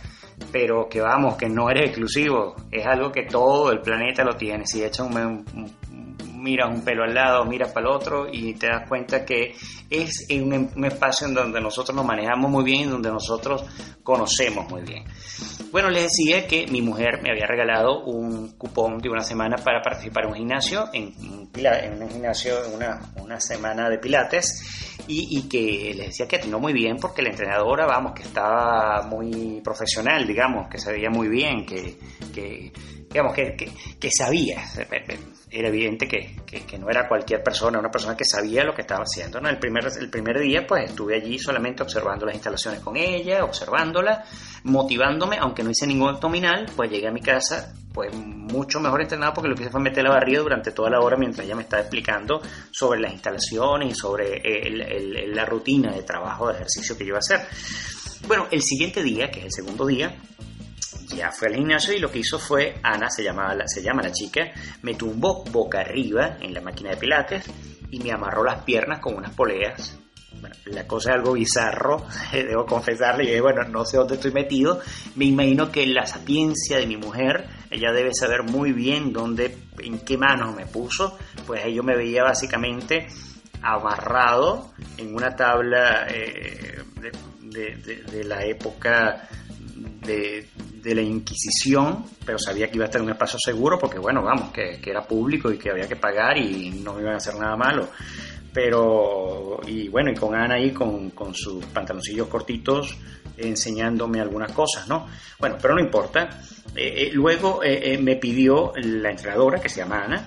pero 0.52 0.88
que 0.88 1.00
vamos, 1.00 1.36
que 1.36 1.48
no 1.48 1.70
eres 1.70 1.90
exclusivo, 1.90 2.54
es 2.70 2.86
algo 2.86 3.10
que 3.10 3.24
todo 3.24 3.72
el 3.72 3.80
planeta 3.80 4.24
lo 4.24 4.36
tiene. 4.36 4.66
Si 4.66 4.82
echas 4.82 5.06
un, 5.06 5.74
miras 6.46 6.70
un 6.70 6.82
pelo 6.82 7.02
al 7.02 7.14
lado, 7.14 7.44
miras 7.44 7.72
para 7.72 7.88
el 7.88 7.92
otro 7.92 8.26
y 8.30 8.54
te 8.54 8.68
das 8.68 8.88
cuenta 8.88 9.24
que 9.24 9.54
es 9.90 10.26
un, 10.30 10.84
espacio 10.84 11.26
en 11.26 11.34
donde 11.34 11.60
nosotros 11.60 11.94
nos 11.94 12.06
manejamos 12.06 12.50
muy 12.50 12.64
bien 12.64 12.82
y 12.82 12.84
donde 12.84 13.10
nosotros 13.10 13.64
conocemos 14.02 14.70
muy 14.70 14.82
bien. 14.82 15.04
Bueno, 15.72 15.90
les 15.90 16.04
decía 16.04 16.46
que 16.46 16.66
mi 16.68 16.80
mujer 16.80 17.20
me 17.22 17.30
había 17.30 17.46
regalado 17.46 18.04
un 18.04 18.56
cupón 18.56 18.98
de 18.98 19.10
una 19.10 19.22
semana 19.22 19.56
para 19.56 19.82
participar 19.82 20.24
en 20.24 20.30
un 20.30 20.36
gimnasio, 20.36 20.88
en, 20.92 21.12
en 21.54 22.02
un 22.02 22.10
gimnasio, 22.10 22.54
una, 22.72 23.00
una 23.16 23.40
semana 23.40 23.90
de 23.90 23.98
pilates 23.98 24.95
y, 25.08 25.48
que 25.48 25.94
les 25.94 26.06
decía 26.08 26.26
que 26.28 26.36
atinó 26.36 26.58
muy 26.58 26.72
bien 26.72 26.96
porque 26.98 27.22
la 27.22 27.30
entrenadora, 27.30 27.86
vamos, 27.86 28.12
que 28.12 28.22
estaba 28.22 29.02
muy 29.02 29.60
profesional, 29.62 30.26
digamos, 30.26 30.68
que 30.68 30.78
sabía 30.78 31.10
muy 31.10 31.28
bien, 31.28 31.64
que, 31.64 31.98
que 32.34 32.72
digamos, 33.10 33.34
que, 33.34 33.56
que, 33.98 34.10
sabía. 34.10 34.62
Era 35.58 35.68
evidente 35.68 36.06
que, 36.06 36.36
que, 36.44 36.78
no 36.78 36.90
era 36.90 37.08
cualquier 37.08 37.42
persona, 37.42 37.78
una 37.78 37.90
persona 37.90 38.14
que 38.14 38.26
sabía 38.26 38.62
lo 38.62 38.74
que 38.74 38.82
estaba 38.82 39.04
haciendo. 39.04 39.40
¿no? 39.40 39.48
El, 39.48 39.58
primer, 39.58 39.86
el 39.98 40.10
primer 40.10 40.38
día, 40.38 40.66
pues 40.66 40.90
estuve 40.90 41.16
allí 41.16 41.38
solamente 41.38 41.82
observando 41.82 42.26
las 42.26 42.34
instalaciones 42.34 42.80
con 42.80 42.94
ella, 42.94 43.42
observándola, 43.42 44.22
motivándome, 44.64 45.38
aunque 45.40 45.62
no 45.62 45.70
hice 45.70 45.86
ningún 45.86 46.10
abdominal, 46.10 46.66
pues 46.76 46.90
llegué 46.90 47.08
a 47.08 47.10
mi 47.10 47.22
casa 47.22 47.72
pues 47.94 48.14
mucho 48.14 48.78
mejor 48.80 49.00
entrenado 49.00 49.32
porque 49.32 49.48
lo 49.48 49.54
que 49.54 49.62
hice 49.62 49.70
fue 49.72 49.80
meter 49.80 50.04
la 50.04 50.10
barriga 50.10 50.40
durante 50.40 50.72
toda 50.72 50.90
la 50.90 51.00
hora 51.00 51.16
mientras 51.16 51.46
ella 51.46 51.56
me 51.56 51.62
estaba 51.62 51.80
explicando 51.80 52.42
sobre 52.70 53.00
las 53.00 53.10
instalaciones 53.10 53.92
y 53.92 53.94
sobre 53.94 54.42
la 55.28 55.46
rutina 55.46 55.90
de 55.92 56.02
trabajo, 56.02 56.48
de 56.48 56.56
ejercicio 56.56 56.98
que 56.98 57.04
yo 57.04 57.08
iba 57.08 57.16
a 57.16 57.20
hacer. 57.20 57.40
Bueno, 58.28 58.48
el 58.50 58.60
siguiente 58.60 59.02
día, 59.02 59.30
que 59.30 59.38
es 59.38 59.46
el 59.46 59.52
segundo 59.52 59.86
día, 59.86 60.14
ya 61.14 61.30
fue 61.30 61.48
al 61.48 61.54
gimnasio 61.54 61.94
y 61.94 61.98
lo 61.98 62.10
que 62.10 62.20
hizo 62.20 62.38
fue, 62.38 62.76
Ana 62.82 63.08
se, 63.10 63.22
llamaba, 63.22 63.56
se 63.66 63.82
llama 63.82 64.02
la 64.02 64.12
chica, 64.12 64.52
me 64.82 64.94
tumbó 64.94 65.44
boca 65.44 65.80
arriba 65.80 66.38
en 66.40 66.54
la 66.54 66.60
máquina 66.60 66.90
de 66.90 66.96
pilates 66.96 67.44
y 67.90 68.00
me 68.00 68.12
amarró 68.12 68.44
las 68.44 68.62
piernas 68.64 69.00
con 69.00 69.14
unas 69.14 69.34
poleas. 69.34 69.98
La 70.66 70.86
cosa 70.86 71.10
es 71.10 71.16
algo 71.16 71.32
bizarro, 71.32 72.06
debo 72.32 72.66
confesarle, 72.66 73.34
y 73.34 73.40
bueno, 73.40 73.62
no 73.64 73.84
sé 73.84 73.96
dónde 73.96 74.14
estoy 74.14 74.32
metido, 74.32 74.80
me 75.14 75.24
imagino 75.24 75.70
que 75.70 75.86
la 75.86 76.06
sapiencia 76.06 76.78
de 76.78 76.86
mi 76.86 76.96
mujer, 76.96 77.46
ella 77.70 77.92
debe 77.92 78.12
saber 78.12 78.42
muy 78.42 78.72
bien 78.72 79.12
dónde, 79.12 79.56
en 79.78 80.00
qué 80.00 80.18
manos 80.18 80.54
me 80.54 80.66
puso, 80.66 81.18
pues 81.46 81.62
yo 81.72 81.82
me 81.82 81.96
veía 81.96 82.22
básicamente 82.22 83.08
amarrado 83.62 84.72
en 84.96 85.14
una 85.14 85.34
tabla 85.34 86.06
eh, 86.08 86.82
de, 87.40 88.24
la 88.24 88.44
época 88.44 89.28
de, 90.02 90.48
la 90.94 91.02
Inquisición, 91.02 92.04
pero 92.24 92.38
sabía 92.38 92.68
que 92.68 92.76
iba 92.76 92.84
a 92.84 92.86
estar 92.86 93.00
en 93.00 93.06
un 93.06 93.12
espacio 93.12 93.38
seguro 93.38 93.78
porque, 93.78 93.98
bueno, 93.98 94.22
vamos, 94.22 94.50
que, 94.52 94.80
era 94.84 95.02
público 95.02 95.50
y 95.50 95.58
que 95.58 95.70
había 95.70 95.88
que 95.88 95.96
pagar 95.96 96.38
y 96.38 96.70
no 96.70 96.94
me 96.94 97.02
iban 97.02 97.14
a 97.14 97.16
hacer 97.16 97.34
nada 97.34 97.56
malo 97.56 97.88
pero 98.52 99.60
y 99.66 99.88
bueno, 99.88 100.10
y 100.10 100.14
con 100.14 100.34
Ana 100.34 100.54
ahí 100.54 100.70
con, 100.70 101.10
con 101.10 101.34
sus 101.34 101.62
pantaloncillos 101.66 102.26
cortitos 102.26 102.96
enseñándome 103.36 104.20
algunas 104.20 104.52
cosas, 104.52 104.88
¿no? 104.88 105.06
Bueno, 105.38 105.56
pero 105.60 105.74
no 105.74 105.80
importa. 105.80 106.40
Eh, 106.74 107.08
eh, 107.08 107.10
luego 107.12 107.62
eh, 107.62 107.98
me 107.98 108.16
pidió 108.16 108.72
la 108.76 109.10
entrenadora, 109.10 109.60
que 109.60 109.68
se 109.68 109.80
llama 109.80 110.04
Ana, 110.04 110.26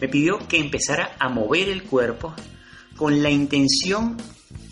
me 0.00 0.08
pidió 0.08 0.38
que 0.46 0.58
empezara 0.58 1.16
a 1.18 1.28
mover 1.28 1.68
el 1.68 1.84
cuerpo 1.84 2.34
con 2.96 3.22
la 3.22 3.30
intención 3.30 4.16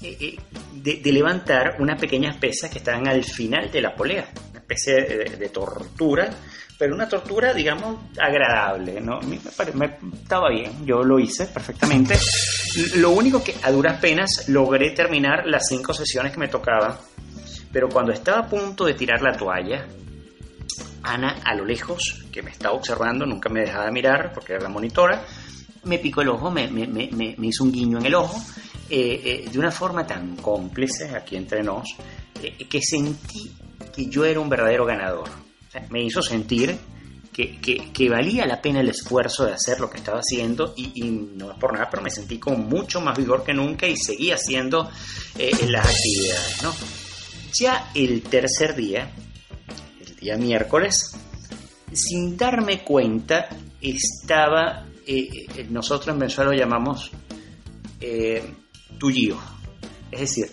de, 0.01 1.01
levantar 1.05 1.77
unas 1.79 2.01
pequeñas 2.01 2.37
pesas 2.37 2.71
que 2.71 2.79
estaban 2.79 3.09
al 3.09 3.25
final 3.25 3.71
de 3.71 3.81
la 3.81 3.95
polea, 3.95 4.29
especie 4.65 4.95
de 5.39 5.49
tortura 5.49 6.31
pero 6.79 6.95
una 6.95 7.09
tortura, 7.09 7.55
digamos, 7.55 7.99
agradable, 8.19 9.01
¿no? 9.01 9.21
Me, 9.21 9.37
estaba 9.37 10.51
bien, 10.51 10.85
yo 10.85 11.03
lo 11.03 11.19
hice 11.19 11.47
perfectamente. 11.47 12.19
Lo 12.97 13.11
único 13.11 13.43
que 13.43 13.55
a 13.63 13.71
duras 13.71 14.01
penas 14.01 14.49
logré 14.49 14.91
terminar 14.91 15.47
las 15.47 15.69
cinco 15.69 15.95
sesiones 15.95 16.33
que 16.33 16.39
me 16.39 16.49
tocaban, 16.49 16.97
pero 17.73 17.89
cuando 17.89 18.13
estaba 18.13 18.41
a 18.41 18.49
punto 18.49 18.85
de 18.85 18.95
tirar 18.95 19.23
la 19.23 19.37
toalla, 19.37 19.87
Ana, 21.03 21.43
a 21.45 21.55
lo 21.55 21.65
lejos, 21.65 22.25
que 22.33 22.43
me 22.43 22.51
estaba 22.51 22.75
observando, 22.75 23.25
nunca 23.25 23.49
me 23.49 23.61
dejaba 23.61 23.91
mirar 23.91 24.33
porque 24.33 24.55
era 24.55 24.63
la 24.63 24.69
monitora, 24.69 25.25
me 25.85 25.99
picó 25.99 26.23
el 26.23 26.31
ojo, 26.31 26.51
me, 26.51 26.67
me, 26.69 26.87
me, 26.87 27.37
hizo 27.47 27.63
un 27.63 27.71
guiño 27.71 27.99
en 27.99 28.07
el 28.07 28.15
ojo, 28.15 28.43
eh, 28.91 29.21
eh, 29.25 29.51
de 29.51 29.59
una 29.59 29.71
forma 29.71 30.07
tan 30.07 30.35
cómplice, 30.37 31.15
aquí 31.15 31.37
entre 31.37 31.63
nos, 31.63 31.95
eh, 32.43 32.67
que 32.69 32.81
sentí 32.81 33.53
que 33.93 34.07
yo 34.07 34.25
era 34.25 34.41
un 34.41 34.49
verdadero 34.49 34.85
ganador 34.85 35.29
me 35.91 36.03
hizo 36.03 36.23
sentir 36.23 36.79
que, 37.33 38.09
valía 38.09 38.47
la 38.47 38.63
pena 38.63 38.81
el 38.81 38.89
esfuerzo 38.89 39.45
de 39.45 39.55
hacer 39.55 39.81
lo 39.81 39.91
que 39.91 39.99
estaba 39.99 40.21
haciendo 40.21 40.73
y, 40.77 41.03
no 41.03 41.51
es 41.51 41.59
por 41.59 41.73
nada, 41.73 41.89
pero 41.91 42.03
me 42.03 42.11
sentí 42.11 42.39
con 42.39 42.69
mucho 42.69 43.01
más 43.01 43.19
vigor 43.19 43.43
que 43.43 43.53
nunca 43.53 43.89
y 43.89 43.97
seguí 43.97 44.31
haciendo 44.31 44.89
eh, 45.37 45.51
las 45.69 45.87
actividades. 45.87 46.61
Ya 47.59 47.91
el 47.95 48.23
tercer 48.23 48.77
día, 48.77 49.11
el 50.01 50.17
día 50.17 50.37
miércoles, 50.37 51.17
sin 51.93 52.37
darme 52.37 52.85
cuenta, 52.85 53.49
estaba, 53.81 54.87
eh, 55.07 55.47
eh, 55.57 55.67
nosotros 55.71 56.15
en 56.15 56.21
Venezuela 56.21 56.53
lo 56.53 56.57
llamamos 56.57 57.11
eh, 58.01 58.45
tuyo, 58.99 59.39
es 60.11 60.21
decir, 60.21 60.51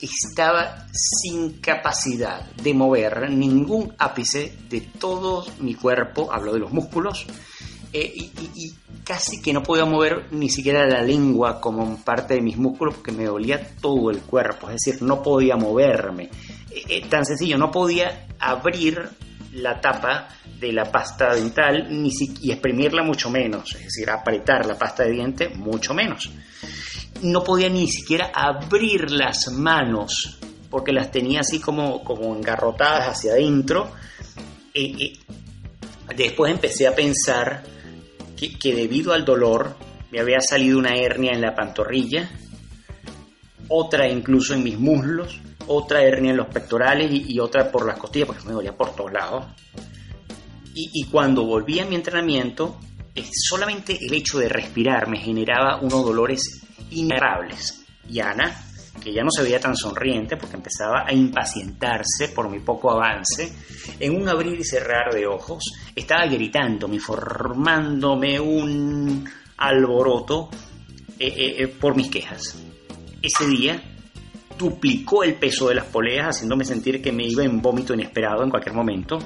estaba 0.00 0.86
sin 0.92 1.60
capacidad 1.60 2.50
de 2.52 2.74
mover 2.74 3.30
ningún 3.30 3.92
ápice 3.98 4.56
de 4.68 4.80
todo 4.80 5.44
mi 5.60 5.74
cuerpo, 5.74 6.32
hablo 6.32 6.52
de 6.52 6.60
los 6.60 6.72
músculos, 6.72 7.26
eh, 7.92 8.12
y, 8.14 8.74
casi 9.04 9.40
que 9.40 9.52
no 9.52 9.62
podía 9.62 9.84
mover 9.84 10.32
ni 10.32 10.48
siquiera 10.48 10.84
la 10.84 11.00
lengua 11.00 11.60
como 11.60 11.96
parte 12.02 12.34
de 12.34 12.40
mis 12.40 12.56
músculos 12.56 12.96
porque 12.96 13.12
me 13.12 13.24
dolía 13.24 13.74
todo 13.80 14.10
el 14.10 14.18
cuerpo, 14.18 14.68
es 14.68 14.78
decir, 14.84 15.02
no 15.02 15.22
podía 15.22 15.56
moverme. 15.56 16.24
Eh, 16.70 16.82
eh, 16.88 17.06
tan 17.08 17.24
sencillo, 17.24 17.56
no 17.56 17.70
podía 17.70 18.26
abrir 18.40 19.08
la 19.52 19.80
tapa 19.80 20.28
de 20.58 20.72
la 20.72 20.90
pasta 20.90 21.34
dental 21.34 21.86
ni 21.88 22.10
y 22.40 22.50
exprimirla 22.50 23.04
mucho 23.04 23.30
menos, 23.30 23.74
es 23.76 23.84
decir, 23.84 24.10
apretar 24.10 24.66
la 24.66 24.76
pasta 24.76 25.04
de 25.04 25.12
diente 25.12 25.48
mucho 25.50 25.94
menos 25.94 26.30
no 27.22 27.42
podía 27.44 27.68
ni 27.68 27.88
siquiera 27.88 28.30
abrir 28.34 29.10
las 29.10 29.48
manos 29.52 30.38
porque 30.70 30.92
las 30.92 31.10
tenía 31.10 31.40
así 31.40 31.60
como, 31.60 32.02
como 32.04 32.34
engarrotadas 32.34 33.08
hacia 33.08 33.32
adentro. 33.32 33.92
después 36.14 36.52
empecé 36.52 36.86
a 36.86 36.94
pensar 36.94 37.64
que, 38.36 38.74
debido 38.74 39.12
al 39.12 39.24
dolor 39.24 39.76
me 40.10 40.20
había 40.20 40.40
salido 40.40 40.78
una 40.78 40.94
hernia 40.96 41.32
en 41.32 41.40
la 41.40 41.54
pantorrilla, 41.54 42.30
otra 43.68 44.08
incluso 44.08 44.54
en 44.54 44.62
mis 44.62 44.78
muslos, 44.78 45.40
otra 45.66 46.02
hernia 46.02 46.32
en 46.32 46.36
los 46.36 46.48
pectorales 46.48 47.10
y, 47.10 47.40
otra 47.40 47.70
por 47.72 47.86
las 47.86 47.98
costillas, 47.98 48.28
porque 48.28 48.44
me 48.44 48.52
dolía 48.52 48.76
por 48.76 48.94
todos 48.94 49.12
lados. 49.12 49.46
Y, 50.74 50.90
y 50.92 51.04
cuando 51.04 51.44
volví 51.44 51.80
a 51.80 51.86
mi 51.86 51.94
entrenamiento, 51.94 52.78
solamente 53.32 53.98
el 53.98 54.12
hecho 54.12 54.38
de 54.38 54.48
respirar 54.48 55.08
me 55.08 55.18
generaba 55.18 55.80
unos 55.80 56.04
dolores 56.04 56.65
innumerables. 56.90 57.84
Y 58.08 58.20
Ana, 58.20 58.54
que 59.02 59.12
ya 59.12 59.22
no 59.22 59.30
se 59.30 59.42
veía 59.42 59.60
tan 59.60 59.76
sonriente 59.76 60.36
porque 60.36 60.56
empezaba 60.56 61.04
a 61.06 61.12
impacientarse 61.12 62.28
por 62.34 62.48
mi 62.48 62.60
poco 62.60 62.90
avance, 62.90 63.52
en 63.98 64.20
un 64.20 64.28
abrir 64.28 64.58
y 64.58 64.64
cerrar 64.64 65.12
de 65.12 65.26
ojos, 65.26 65.62
estaba 65.94 66.26
gritándome, 66.26 66.98
formándome 66.98 68.40
un 68.40 69.28
alboroto 69.58 70.50
eh, 71.18 71.26
eh, 71.26 71.62
eh, 71.62 71.68
por 71.68 71.96
mis 71.96 72.10
quejas. 72.10 72.62
Ese 73.22 73.46
día 73.46 73.82
duplicó 74.58 75.24
el 75.24 75.34
peso 75.34 75.68
de 75.68 75.74
las 75.74 75.86
poleas, 75.86 76.36
haciéndome 76.36 76.64
sentir 76.64 77.02
que 77.02 77.12
me 77.12 77.26
iba 77.26 77.44
en 77.44 77.60
vómito 77.60 77.94
inesperado 77.94 78.42
en 78.42 78.50
cualquier 78.50 78.74
momento, 78.74 79.18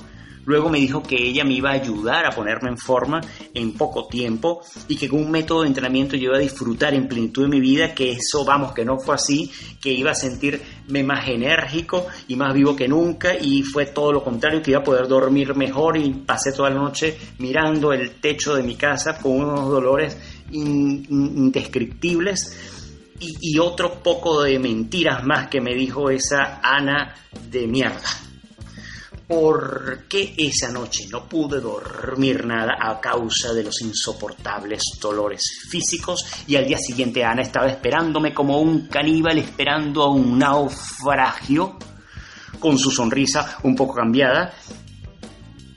Luego 0.47 0.71
me 0.71 0.79
dijo 0.79 1.03
que 1.03 1.17
ella 1.17 1.45
me 1.45 1.55
iba 1.55 1.71
a 1.71 1.75
ayudar 1.75 2.27
a 2.27 2.31
ponerme 2.31 2.71
en 2.71 2.79
forma 2.79 3.21
en 3.55 3.73
poco 3.75 4.07
tiempo 4.07 4.63
y 4.89 4.97
que 4.97 5.09
con 5.09 5.23
un 5.23 5.31
método 5.31 5.63
de 5.63 5.69
entrenamiento 5.69 6.17
yo 6.17 6.31
iba 6.31 6.37
a 6.37 6.41
disfrutar 6.41 6.95
en 6.95 7.09
plenitud 7.09 7.43
de 7.43 7.49
mi 7.49 7.61
vida, 7.61 7.95
que 7.95 8.13
eso, 8.13 8.45
vamos, 8.45 8.73
que 8.73 8.85
no 8.85 8.99
fue 8.99 9.15
así, 9.15 9.51
que 9.81 9.93
iba 9.93 10.13
a 10.13 10.15
sentirme 10.15 11.05
más 11.05 11.29
enérgico 11.29 12.07
y 12.29 12.37
más 12.37 12.55
vivo 12.55 12.75
que 12.75 12.89
nunca 12.89 13.35
y 13.35 13.63
fue 13.63 13.87
todo 13.87 14.13
lo 14.13 14.25
contrario, 14.25 14.63
que 14.63 14.71
iba 14.71 14.81
a 14.81 14.85
poder 14.85 15.09
dormir 15.09 15.55
mejor 15.55 15.99
y 15.99 16.11
pasé 16.11 16.53
toda 16.53 16.71
la 16.71 16.77
noche 16.77 17.19
mirando 17.39 17.93
el 17.93 18.13
techo 18.21 18.55
de 18.55 18.63
mi 18.63 18.77
casa 18.77 19.19
con 19.19 19.33
unos 19.33 19.69
dolores 19.69 20.17
indescriptibles. 20.51 22.79
Y, 23.23 23.55
y 23.55 23.59
otro 23.59 24.03
poco 24.03 24.43
de 24.43 24.59
mentiras 24.59 25.23
más 25.25 25.49
que 25.49 25.61
me 25.61 25.75
dijo 25.75 26.09
esa 26.09 26.59
Ana 26.63 27.15
de 27.51 27.67
mierda. 27.67 28.30
¿Por 29.31 30.09
qué 30.09 30.35
esa 30.37 30.73
noche 30.73 31.07
no 31.09 31.29
pude 31.29 31.61
dormir 31.61 32.45
nada 32.45 32.77
a 32.81 32.99
causa 32.99 33.53
de 33.53 33.63
los 33.63 33.81
insoportables 33.81 34.83
dolores 35.01 35.69
físicos? 35.71 36.25
Y 36.49 36.57
al 36.57 36.67
día 36.67 36.79
siguiente 36.79 37.23
Ana 37.23 37.43
estaba 37.43 37.69
esperándome 37.69 38.35
como 38.35 38.61
un 38.61 38.89
caníbal 38.89 39.39
esperando 39.39 40.03
a 40.03 40.11
un 40.11 40.37
naufragio, 40.37 41.79
con 42.59 42.77
su 42.77 42.91
sonrisa 42.91 43.59
un 43.63 43.77
poco 43.77 43.95
cambiada, 43.95 44.53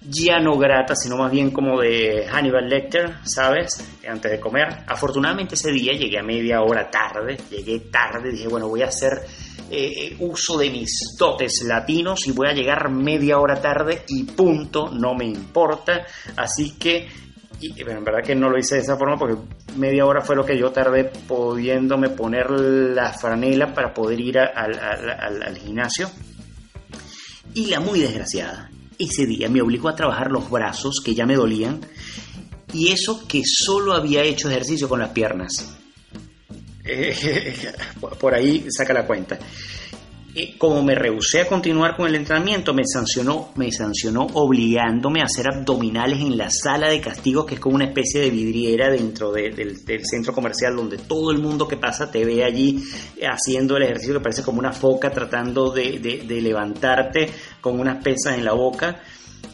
ya 0.06 0.40
no 0.40 0.58
grata, 0.58 0.96
sino 0.96 1.18
más 1.18 1.32
bien 1.32 1.52
como 1.52 1.80
de 1.80 2.26
Hannibal 2.30 2.68
Lecter, 2.68 3.16
¿sabes? 3.24 3.84
Antes 4.08 4.32
de 4.32 4.40
comer. 4.40 4.84
Afortunadamente 4.88 5.56
ese 5.56 5.72
día 5.72 5.94
llegué 5.94 6.20
a 6.20 6.24
media 6.24 6.62
hora 6.62 6.90
tarde, 6.90 7.38
llegué 7.50 7.80
tarde, 7.92 8.32
dije, 8.32 8.48
bueno, 8.48 8.68
voy 8.68 8.82
a 8.82 8.88
hacer 8.88 9.22
eh, 9.72 10.16
uso 10.20 10.58
de 10.58 10.70
mis 10.70 11.16
dotes 11.18 11.64
latinos 11.66 12.28
y 12.28 12.32
voy 12.32 12.48
a 12.48 12.54
llegar 12.54 12.90
media 12.90 13.40
hora 13.40 13.62
tarde 13.62 14.04
y 14.08 14.24
punto, 14.24 14.90
no 14.92 15.14
me 15.16 15.26
importa. 15.26 16.06
Así 16.36 16.78
que, 16.78 17.08
y, 17.62 17.80
en 17.80 18.04
verdad 18.04 18.24
que 18.24 18.36
no 18.36 18.50
lo 18.50 18.58
hice 18.58 18.76
de 18.76 18.82
esa 18.82 18.98
forma 18.98 19.18
porque 19.18 19.38
media 19.78 20.06
hora 20.06 20.22
fue 20.22 20.36
lo 20.36 20.46
que 20.46 20.58
yo 20.58 20.72
tardé 20.72 21.06
pudiéndome 21.06 22.10
poner 22.10 22.52
la 22.52 23.14
franela 23.14 23.74
para 23.74 23.94
poder 23.94 24.20
ir 24.20 24.40
al 24.40 25.58
gimnasio. 25.58 26.10
Y 27.56 27.68
la 27.68 27.80
muy 27.80 28.00
desgraciada, 28.00 28.72
ese 29.00 29.26
día 29.26 29.50
me 29.50 29.62
obligó 29.62 29.90
a 29.90 29.96
trabajar 29.96 30.32
los 30.32 30.50
brazos 30.50 31.02
que 31.04 31.14
ya 31.14 31.26
me 31.26 31.36
dolían 31.36 31.82
y 32.74 32.92
eso 32.92 33.28
que 33.28 33.44
solo 33.46 33.94
había 33.94 34.24
hecho 34.24 34.50
ejercicio 34.50 34.90
con 34.90 35.00
las 35.00 35.10
piernas. 35.10 35.76
por 38.20 38.34
ahí 38.34 38.66
saca 38.70 38.94
la 38.94 39.06
cuenta. 39.06 39.40
Como 40.58 40.82
me 40.82 40.96
rehusé 40.96 41.42
a 41.42 41.48
continuar 41.48 41.96
con 41.96 42.08
el 42.08 42.16
entrenamiento, 42.16 42.74
me 42.74 42.84
sancionó, 42.88 43.52
me 43.56 43.72
sancionó 43.72 44.26
obligándome 44.34 45.22
a 45.22 45.26
hacer 45.26 45.48
abdominales 45.48 46.22
en 46.22 46.38
la 46.38 46.50
sala 46.50 46.90
de 46.90 47.00
castigos, 47.00 47.46
que 47.46 47.56
es 47.56 47.60
como 47.60 47.76
una 47.76 47.86
especie 47.86 48.22
de 48.22 48.32
vidriera 48.32 48.90
dentro 48.90 49.32
del, 49.32 49.78
centro 50.04 50.34
comercial, 50.34 50.76
donde 50.76 50.98
todo 50.98 51.30
el 51.30 51.38
mundo 51.38 51.68
que 51.68 51.78
pasa 51.78 52.10
te 52.10 52.26
ve 52.26 52.44
allí 52.44 52.84
haciendo 53.22 53.78
el 53.78 53.84
ejercicio 53.84 54.16
que 54.16 54.22
parece 54.22 54.42
como 54.42 54.58
una 54.58 54.72
foca 54.72 55.12
tratando 55.12 55.70
de, 55.70 56.00
de 56.00 56.42
levantarte 56.42 57.30
con 57.62 57.80
unas 57.80 58.04
pesas 58.04 58.36
en 58.36 58.46
la 58.46 58.54
boca 58.54 59.04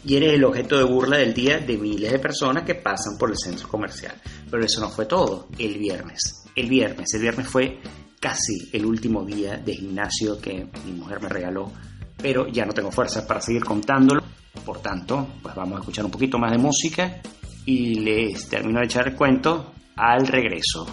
y 0.05 0.15
eres 0.15 0.35
el 0.35 0.45
objeto 0.45 0.77
de 0.77 0.85
burla 0.85 1.17
del 1.17 1.33
día 1.33 1.59
de 1.59 1.77
miles 1.77 2.11
de 2.11 2.19
personas 2.19 2.63
que 2.63 2.75
pasan 2.75 3.17
por 3.17 3.29
el 3.29 3.37
centro 3.37 3.67
comercial. 3.67 4.15
Pero 4.49 4.63
eso 4.63 4.79
no 4.79 4.89
fue 4.89 5.05
todo, 5.05 5.49
el 5.57 5.77
viernes 5.77 6.39
el 6.59 6.69
viernes. 6.69 7.13
El 7.13 7.21
viernes 7.21 7.47
fue 7.47 7.79
casi 8.19 8.69
el 8.73 8.85
último 8.85 9.23
día 9.23 9.57
de 9.57 9.75
gimnasio 9.75 10.39
que 10.39 10.67
mi 10.85 10.93
mujer 10.93 11.21
me 11.21 11.29
regaló, 11.29 11.71
pero 12.17 12.47
ya 12.47 12.65
no 12.65 12.73
tengo 12.73 12.91
fuerza 12.91 13.25
para 13.25 13.41
seguir 13.41 13.63
contándolo. 13.63 14.21
Por 14.65 14.81
tanto, 14.81 15.27
pues 15.41 15.55
vamos 15.55 15.77
a 15.77 15.79
escuchar 15.79 16.05
un 16.05 16.11
poquito 16.11 16.37
más 16.37 16.51
de 16.51 16.57
música 16.57 17.21
y 17.65 17.95
les 17.95 18.47
termino 18.49 18.79
de 18.79 18.85
echar 18.85 19.07
el 19.07 19.15
cuento 19.15 19.73
al 19.95 20.27
regreso. 20.27 20.85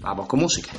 Vamos 0.00 0.26
con 0.26 0.40
música. 0.40 0.70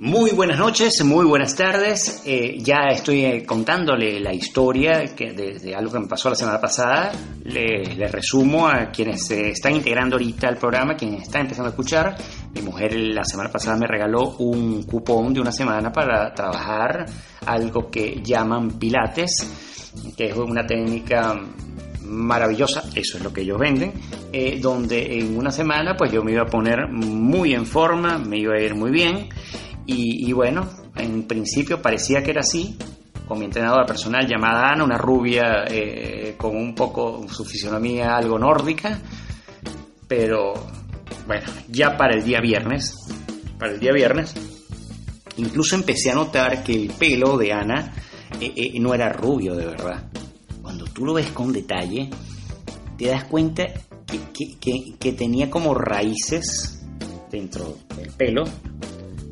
Muy 0.00 0.30
buenas 0.30 0.60
noches, 0.60 1.02
muy 1.02 1.26
buenas 1.26 1.56
tardes. 1.56 2.22
Eh, 2.24 2.58
ya 2.60 2.86
estoy 2.88 3.24
eh, 3.24 3.44
contándole 3.44 4.20
la 4.20 4.32
historia 4.32 5.06
que 5.06 5.32
de, 5.32 5.74
algo 5.74 5.90
que 5.90 5.98
me 5.98 6.06
pasó 6.06 6.30
la 6.30 6.36
semana 6.36 6.60
pasada. 6.60 7.10
Le, 7.42 8.06
resumo 8.06 8.68
a 8.68 8.92
quienes 8.92 9.26
se 9.26 9.50
están 9.50 9.74
integrando 9.74 10.14
ahorita 10.14 10.46
al 10.46 10.56
programa, 10.56 10.94
quienes 10.94 11.22
están 11.22 11.40
empezando 11.40 11.66
a 11.66 11.70
escuchar. 11.70 12.16
Mi 12.54 12.62
mujer 12.62 12.94
la 12.94 13.24
semana 13.24 13.50
pasada 13.50 13.76
me 13.76 13.88
regaló 13.88 14.36
un 14.38 14.84
cupón 14.84 15.34
de 15.34 15.40
una 15.40 15.50
semana 15.50 15.90
para 15.90 16.32
trabajar 16.32 17.04
algo 17.44 17.90
que 17.90 18.22
llaman 18.22 18.78
pilates, 18.78 19.52
que 20.16 20.26
es 20.26 20.36
una 20.36 20.64
técnica 20.64 21.40
maravillosa, 22.04 22.84
eso 22.94 23.18
es 23.18 23.24
lo 23.24 23.32
que 23.32 23.40
ellos 23.40 23.58
venden, 23.58 23.92
eh, 24.32 24.60
donde 24.60 25.18
en 25.18 25.36
una 25.36 25.50
semana 25.50 25.96
pues 25.96 26.12
yo 26.12 26.22
me 26.22 26.30
iba 26.30 26.42
a 26.42 26.46
poner 26.46 26.86
muy 26.88 27.52
en 27.52 27.66
forma, 27.66 28.16
me 28.16 28.38
iba 28.38 28.54
a 28.54 28.60
ir 28.60 28.76
muy 28.76 28.92
bien 28.92 29.28
y, 29.90 30.30
bueno, 30.34 30.68
en 30.96 31.22
principio 31.22 31.80
parecía 31.80 32.22
que 32.22 32.32
era 32.32 32.40
así, 32.40 32.76
con 33.26 33.38
mi 33.38 33.46
entrenadora 33.46 33.86
personal 33.86 34.28
llamada 34.28 34.70
Ana, 34.70 34.84
una 34.84 34.98
rubia 34.98 35.64
eh, 35.66 36.34
con 36.36 36.54
un 36.54 36.74
poco 36.74 37.26
su 37.26 37.42
fisionomía 37.42 38.14
algo 38.14 38.38
nórdica, 38.38 39.00
pero 40.06 40.52
bueno, 41.26 41.46
ya 41.68 41.96
para 41.96 42.16
el 42.16 42.22
día 42.22 42.38
viernes, 42.42 42.94
para 43.58 43.72
el 43.72 43.80
día 43.80 43.92
viernes, 43.94 44.34
incluso 45.38 45.74
empecé 45.74 46.10
a 46.10 46.16
notar 46.16 46.62
que 46.62 46.72
el 46.72 46.90
pelo 46.90 47.38
de 47.38 47.54
Ana 47.54 47.94
eh, 48.38 48.52
eh, 48.56 48.80
no 48.80 48.92
era 48.92 49.08
rubio 49.08 49.54
de 49.54 49.64
verdad. 49.64 50.04
Cuando 50.60 50.84
tú 50.84 51.06
lo 51.06 51.14
ves 51.14 51.30
con 51.30 51.50
detalle, 51.50 52.10
te 52.98 53.06
das 53.06 53.24
cuenta 53.24 53.64
que 55.00 55.12
tenía 55.12 55.48
como 55.48 55.72
raíces 55.74 56.82
dentro 57.30 57.78
del 57.96 58.10
pelo 58.10 58.44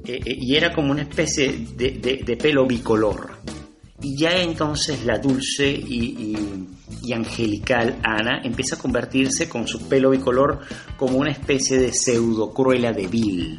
eh, 0.06 0.20
eh, 0.24 0.38
y 0.40 0.54
era 0.54 0.72
como 0.72 0.92
una 0.92 1.02
especie 1.02 1.66
de, 1.74 2.38
pelo 2.40 2.64
bicolor. 2.66 3.38
Y 4.00 4.16
ya 4.16 4.40
entonces 4.40 5.04
la 5.04 5.18
dulce 5.18 5.68
y, 5.68 6.36
angelical 7.12 8.00
Ana 8.02 8.42
empieza 8.42 8.74
a 8.74 8.78
convertirse 8.78 9.48
con 9.48 9.66
su 9.66 9.88
pelo 9.88 10.10
bicolor 10.10 10.60
como 10.96 11.18
una 11.18 11.30
especie 11.30 11.78
de 11.78 11.92
pseudo 11.92 12.52
cruela 12.52 12.92
de 12.92 13.06
Bill. 13.06 13.58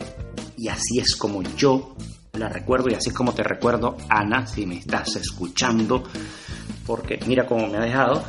Y 0.57 0.67
así 0.67 0.99
es 0.99 1.15
como 1.15 1.41
yo 1.55 1.95
la 2.33 2.49
recuerdo 2.49 2.89
y 2.89 2.93
así 2.93 3.09
es 3.09 3.15
como 3.15 3.33
te 3.33 3.43
recuerdo, 3.43 3.97
Ana, 4.09 4.45
si 4.45 4.65
me 4.65 4.77
estás 4.77 5.15
escuchando, 5.15 6.03
porque 6.85 7.19
mira 7.25 7.45
cómo 7.45 7.67
me 7.67 7.77
ha 7.77 7.81
dejado. 7.81 8.23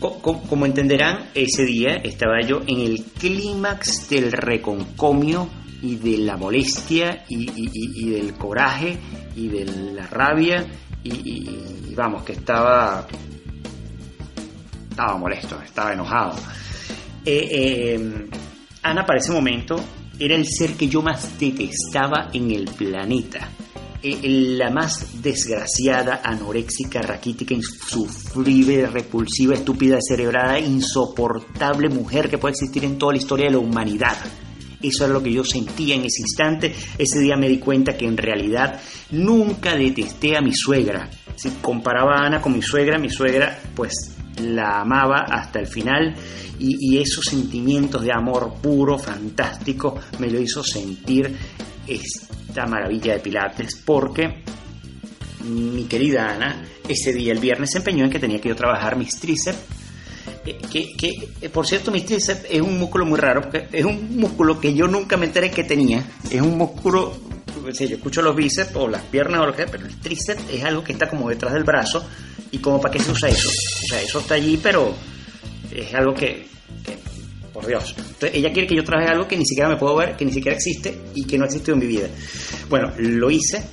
como 0.00 0.66
entenderán, 0.66 1.30
ese 1.34 1.64
día 1.64 1.96
estaba 1.96 2.40
yo 2.46 2.60
en 2.66 2.80
el 2.80 3.02
clímax 3.04 4.08
del 4.10 4.30
reconcomio 4.32 5.48
y 5.84 5.96
de 5.96 6.16
la 6.18 6.38
molestia 6.38 7.26
y, 7.28 8.10
del 8.10 8.32
coraje 8.34 8.96
y 9.36 9.48
de 9.48 9.66
la 9.66 10.06
rabia 10.06 10.66
y, 11.02 11.94
vamos, 11.94 12.24
que 12.24 12.32
estaba, 12.32 13.06
estaba 14.90 15.18
molesto, 15.18 15.60
estaba 15.60 15.92
enojado. 15.92 16.36
Eh, 17.26 17.48
eh, 17.50 18.28
Ana 18.82 19.04
para 19.04 19.18
ese 19.18 19.32
momento 19.32 19.76
era 20.18 20.34
el 20.34 20.46
ser 20.46 20.72
que 20.72 20.88
yo 20.88 21.02
más 21.02 21.38
detestaba 21.38 22.30
en 22.32 22.50
el 22.50 22.64
planeta. 22.64 23.46
Eh, 24.02 24.56
la 24.58 24.70
más 24.70 25.22
desgraciada, 25.22 26.22
anoréxica, 26.24 27.02
raquítica, 27.02 27.52
insufrible, 27.52 28.86
repulsiva, 28.86 29.54
estúpida, 29.54 29.98
cerebrada, 30.00 30.58
insoportable 30.58 31.90
mujer 31.90 32.30
que 32.30 32.38
puede 32.38 32.52
existir 32.52 32.84
en 32.84 32.96
toda 32.96 33.12
la 33.12 33.18
historia 33.18 33.46
de 33.46 33.52
la 33.52 33.58
humanidad. 33.58 34.16
Eso 34.82 35.04
era 35.04 35.12
lo 35.12 35.22
que 35.22 35.32
yo 35.32 35.44
sentía 35.44 35.94
en 35.94 36.04
ese 36.04 36.22
instante. 36.22 36.74
Ese 36.98 37.20
día 37.20 37.36
me 37.36 37.48
di 37.48 37.58
cuenta 37.58 37.96
que 37.96 38.06
en 38.06 38.16
realidad 38.16 38.80
nunca 39.10 39.74
detesté 39.76 40.36
a 40.36 40.40
mi 40.40 40.54
suegra. 40.54 41.08
Si 41.36 41.50
comparaba 41.60 42.16
a 42.16 42.26
Ana 42.26 42.40
con 42.40 42.52
mi 42.52 42.62
suegra, 42.62 42.98
mi 42.98 43.08
suegra 43.08 43.58
pues 43.74 43.92
la 44.42 44.80
amaba 44.80 45.26
hasta 45.28 45.60
el 45.60 45.66
final 45.66 46.14
y, 46.58 46.98
esos 46.98 47.24
sentimientos 47.24 48.02
de 48.02 48.12
amor 48.12 48.54
puro, 48.62 48.98
fantástico, 48.98 49.98
me 50.18 50.30
lo 50.30 50.40
hizo 50.40 50.62
sentir 50.62 51.36
esta 51.86 52.66
maravilla 52.66 53.14
de 53.14 53.20
Pilates 53.20 53.82
porque 53.84 54.42
mi 55.44 55.84
querida 55.84 56.32
Ana 56.32 56.64
ese 56.88 57.12
día, 57.12 57.32
el 57.32 57.40
viernes, 57.40 57.70
se 57.72 57.78
empeñó 57.78 58.04
en 58.04 58.10
que 58.10 58.18
tenía 58.18 58.40
que 58.40 58.48
yo 58.48 58.56
trabajar 58.56 58.96
mis 58.96 59.18
tríceps 59.18 59.58
que, 60.44 60.92
que, 60.96 61.28
eh, 61.40 61.48
por 61.48 61.66
cierto, 61.66 61.90
mi 61.90 62.02
tríceps 62.02 62.46
es 62.50 62.60
un 62.60 62.78
músculo 62.78 63.06
muy 63.06 63.18
raro, 63.18 63.42
porque 63.42 63.66
es 63.72 63.84
un 63.84 64.18
músculo 64.18 64.60
que 64.60 64.74
yo 64.74 64.86
nunca 64.86 65.16
me 65.16 65.26
enteré 65.26 65.50
que 65.50 65.64
tenía. 65.64 66.04
Es 66.30 66.40
un 66.40 66.58
músculo, 66.58 67.14
si 67.72 67.88
yo 67.88 67.96
escucho 67.96 68.20
los 68.20 68.36
bíceps 68.36 68.76
o 68.76 68.88
las 68.88 69.02
piernas 69.02 69.40
o 69.40 69.46
lo 69.46 69.52
que 69.52 69.62
sea, 69.62 69.70
pero 69.70 69.86
el 69.86 69.98
tríceps 70.00 70.42
es 70.52 70.62
algo 70.64 70.84
que 70.84 70.92
está 70.92 71.08
como 71.08 71.30
detrás 71.30 71.54
del 71.54 71.64
brazo. 71.64 72.06
¿Y 72.50 72.58
como 72.58 72.80
para 72.80 72.92
qué 72.92 73.00
se 73.00 73.10
usa 73.10 73.28
eso? 73.28 73.48
O 73.48 73.88
sea, 73.88 74.00
eso 74.00 74.20
está 74.20 74.34
allí, 74.34 74.60
pero 74.62 74.94
es 75.74 75.92
algo 75.94 76.14
que, 76.14 76.46
por 77.52 77.66
Dios. 77.66 77.94
Entonces, 77.96 78.30
ella 78.34 78.52
quiere 78.52 78.68
que 78.68 78.76
yo 78.76 78.84
trabaje 78.84 79.10
algo 79.10 79.26
que 79.26 79.36
ni 79.36 79.46
siquiera 79.46 79.68
me 79.68 79.76
puedo 79.76 79.96
ver, 79.96 80.16
que 80.16 80.24
ni 80.24 80.32
siquiera 80.32 80.56
existe 80.56 80.96
y 81.14 81.24
que 81.24 81.38
no 81.38 81.46
existe 81.46 81.72
en 81.72 81.78
mi 81.78 81.86
vida. 81.86 82.08
Bueno, 82.68 82.92
lo 82.98 83.30
hice 83.30 83.64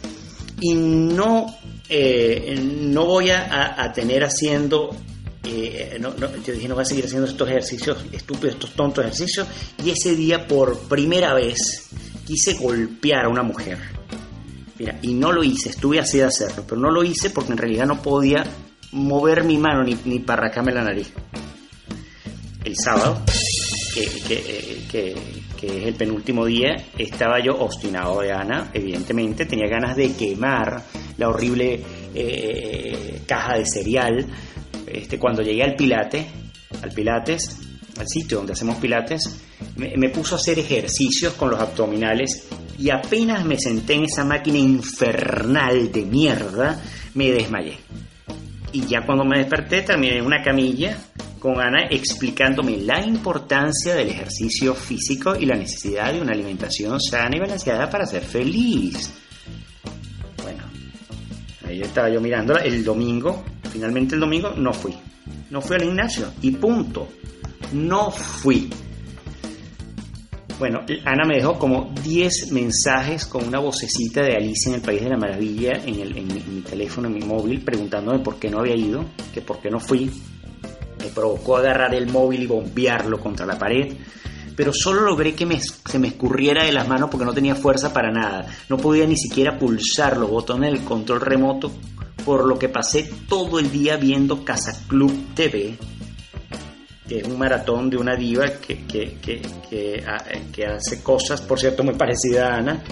y 0.61 0.73
no, 0.73 1.57
eh, 1.89 2.55
no 2.59 3.05
voy 3.05 3.29
a, 3.29 3.75
a 3.79 3.91
tener 3.91 4.23
haciendo 4.23 4.89
eh, 5.43 5.99
yo 6.45 6.53
dije, 6.53 6.67
no 6.67 6.75
voy 6.75 6.83
a 6.83 6.85
seguir 6.85 7.05
haciendo 7.05 7.27
estos 7.27 7.47
ejercicios 7.49 8.05
estúpidos, 8.11 8.55
estos 8.55 8.71
tontos 8.71 9.03
ejercicios. 9.03 9.47
Y 9.83 9.89
ese 9.89 10.15
día, 10.15 10.47
por 10.47 10.77
primera 10.81 11.33
vez, 11.33 11.89
quise 12.25 12.53
golpear 12.53 13.25
a 13.25 13.29
una 13.29 13.43
mujer. 13.43 13.79
Mira, 14.77 14.99
y 15.01 15.13
no 15.13 15.31
lo 15.31 15.43
hice, 15.43 15.69
estuve 15.69 15.99
así 15.99 16.17
de 16.17 16.25
hacerlo, 16.25 16.63
pero 16.67 16.81
no 16.81 16.89
lo 16.89 17.03
hice 17.03 17.29
porque 17.29 17.51
en 17.51 17.57
realidad 17.57 17.85
no 17.85 18.01
podía 18.01 18.43
mover 18.91 19.43
mi 19.43 19.57
mano 19.57 19.83
ni, 19.83 19.95
ni 20.05 20.19
parracarme 20.19 20.71
la 20.71 20.83
nariz. 20.83 21.11
El 22.63 22.75
sábado, 22.75 23.21
que, 23.93 24.07
que, 24.89 25.15
es 25.61 25.85
el 25.85 25.93
penúltimo 25.93 26.45
día, 26.45 26.75
estaba 26.97 27.39
yo 27.39 27.55
obstinado 27.59 28.21
de 28.21 28.31
Ana, 28.31 28.71
evidentemente, 28.73 29.45
tenía 29.45 29.67
ganas 29.67 29.95
de 29.95 30.13
quemar 30.13 30.83
la 31.17 31.29
horrible 31.29 31.83
eh, 32.15 33.21
caja 33.27 33.57
de 33.57 33.65
cereal 33.65 34.27
este, 34.93 35.17
cuando 35.19 35.41
llegué 35.41 35.63
al 35.63 35.75
Pilate, 35.75 36.27
al 36.81 36.91
Pilates, 36.91 37.57
al 37.97 38.07
sitio 38.07 38.37
donde 38.37 38.53
hacemos 38.53 38.77
Pilates, 38.77 39.41
me, 39.75 40.09
puso 40.09 40.35
a 40.35 40.37
hacer 40.37 40.59
ejercicios 40.59 41.33
con 41.33 41.51
los 41.51 41.59
abdominales 41.59 42.47
y 42.77 42.89
apenas 42.89 43.45
me 43.45 43.57
senté 43.59 43.93
en 43.93 44.05
esa 44.05 44.25
máquina 44.25 44.57
infernal 44.57 45.91
de 45.91 46.03
mierda, 46.03 46.81
me 47.13 47.31
desmayé. 47.31 47.77
Y 48.73 48.85
ya 48.85 49.05
cuando 49.05 49.25
me 49.25 49.39
desperté 49.39 49.81
terminé 49.81 50.17
en 50.17 50.25
una 50.25 50.41
camilla 50.41 50.97
con 51.39 51.59
Ana 51.59 51.87
explicándome 51.89 52.77
la 52.77 53.03
importancia 53.05 53.95
del 53.95 54.09
ejercicio 54.09 54.73
físico 54.73 55.35
y 55.35 55.45
la 55.45 55.55
necesidad 55.55 56.13
de 56.13 56.21
una 56.21 56.33
alimentación 56.33 57.01
sana 57.01 57.35
y 57.35 57.39
balanceada 57.39 57.89
para 57.89 58.05
ser 58.05 58.23
feliz. 58.23 59.20
Ahí 61.71 61.81
estaba 61.81 62.09
yo 62.09 62.19
mirándola 62.19 62.61
el 62.61 62.83
domingo, 62.83 63.43
Finalmente 63.71 64.15
el 64.15 64.21
domingo 64.21 64.51
no 64.57 64.73
fui. 64.73 64.93
No 65.49 65.61
fui 65.61 65.77
al 65.77 65.83
gimnasio 65.83 66.27
y 66.41 66.51
punto. 66.51 67.07
No 67.71 68.11
fui. 68.11 68.69
Bueno, 70.59 70.81
Ana 71.05 71.25
me 71.25 71.37
dejó 71.37 71.57
como 71.57 71.93
10 72.03 72.51
mensajes 72.51 73.25
con 73.25 73.47
una 73.47 73.59
vocecita 73.59 74.21
de 74.21 74.35
Alicia 74.35 74.69
en 74.69 74.75
el 74.75 74.81
País 74.81 75.01
de 75.01 75.09
la 75.09 75.17
Maravilla 75.17 75.71
en, 75.85 76.01
el, 76.01 76.17
en, 76.17 76.27
mi, 76.27 76.61
teléfono, 76.61 77.07
en 77.07 77.15
mi 77.15 77.21
móvil, 77.21 77.61
preguntándome 77.63 78.19
por 78.19 78.37
qué 78.37 78.49
no 78.49 78.59
había 78.59 78.75
ido, 78.75 79.05
que 79.33 79.41
por 79.41 79.59
qué 79.61 79.69
no 79.69 79.79
fui. 79.79 80.11
Me 80.99 81.07
provocó 81.07 81.57
agarrar 81.57 81.95
el 81.95 82.07
móvil 82.11 82.43
y 82.43 82.47
bombearlo 82.47 83.19
contra 83.19 83.45
la 83.45 83.57
pared 83.57 83.93
pero 84.61 84.73
solo 84.73 85.01
logré 85.01 85.33
que 85.33 85.47
se 85.59 85.97
me 85.97 86.09
escurriera 86.09 86.63
de 86.63 86.71
las 86.71 86.87
manos 86.87 87.09
porque 87.09 87.25
no 87.25 87.33
tenía 87.33 87.55
fuerza 87.55 87.91
para 87.91 88.11
nada. 88.11 88.45
No 88.69 88.77
podía 88.77 89.07
ni 89.07 89.17
siquiera 89.17 89.57
pulsar 89.57 90.17
los 90.17 90.29
botones 90.29 90.71
del 90.71 90.83
control 90.83 91.19
remoto 91.19 91.71
por 92.23 92.45
lo 92.45 92.59
que 92.59 92.69
pasé 92.69 93.09
todo 93.27 93.57
el 93.57 93.71
día 93.71 93.97
viendo 93.97 94.45
Casa 94.45 94.85
Club 94.87 95.33
TV, 95.33 95.75
que 97.07 97.21
es 97.21 97.27
un 97.27 97.39
maratón 97.39 97.89
de 97.89 97.97
una 97.97 98.15
diva 98.15 98.51
que, 98.51 98.85
que, 98.85 100.05
hace 100.67 101.01
cosas, 101.01 101.41
por 101.41 101.59
cierto, 101.59 101.83
muy 101.83 101.95
parecidas 101.95 102.51
a 102.51 102.55
Ana, 102.57 102.83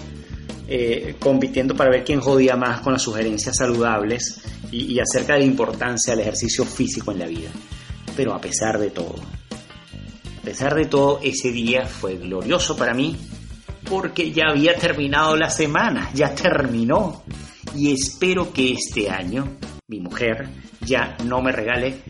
eh, 0.68 1.18
compitiendo 1.20 1.76
para 1.76 1.92
ver 1.92 2.04
quién 2.04 2.20
jodía 2.20 2.56
más 2.56 2.82
con 2.82 2.94
las 2.94 3.04
sugerencias 3.04 3.56
saludables 3.56 4.42
y, 4.72 4.96
y 4.96 5.00
acerca 5.00 5.34
de 5.34 5.42
la 5.42 5.46
importancia 5.46 6.16
del 6.16 6.22
ejercicio 6.22 6.66
físico 6.66 7.12
en 7.12 7.20
la 7.20 7.28
vida. 7.28 7.52
Pero 8.16 8.34
a 8.34 8.42
pesar 8.42 8.80
de 8.80 8.90
todo, 8.90 9.14
pesar 10.50 10.74
de 10.74 10.86
todo, 10.86 11.20
ese 11.22 11.52
día 11.52 11.86
fue 11.86 12.16
glorioso 12.16 12.76
para 12.76 12.96
mí 12.96 13.16
porque 13.88 14.32
ya 14.32 14.46
había 14.50 14.74
terminado 14.74 15.36
la 15.36 15.52
semana, 15.52 16.10
ya 16.16 16.34
terminó 16.34 17.22
y 17.76 17.94
espero 17.94 18.52
que 18.52 18.72
este 18.72 19.12
año 19.12 19.58
mi 19.88 20.00
mujer 20.00 20.50
ya 20.82 21.16
no 21.24 21.40
me 21.44 21.52
regale 21.52 22.02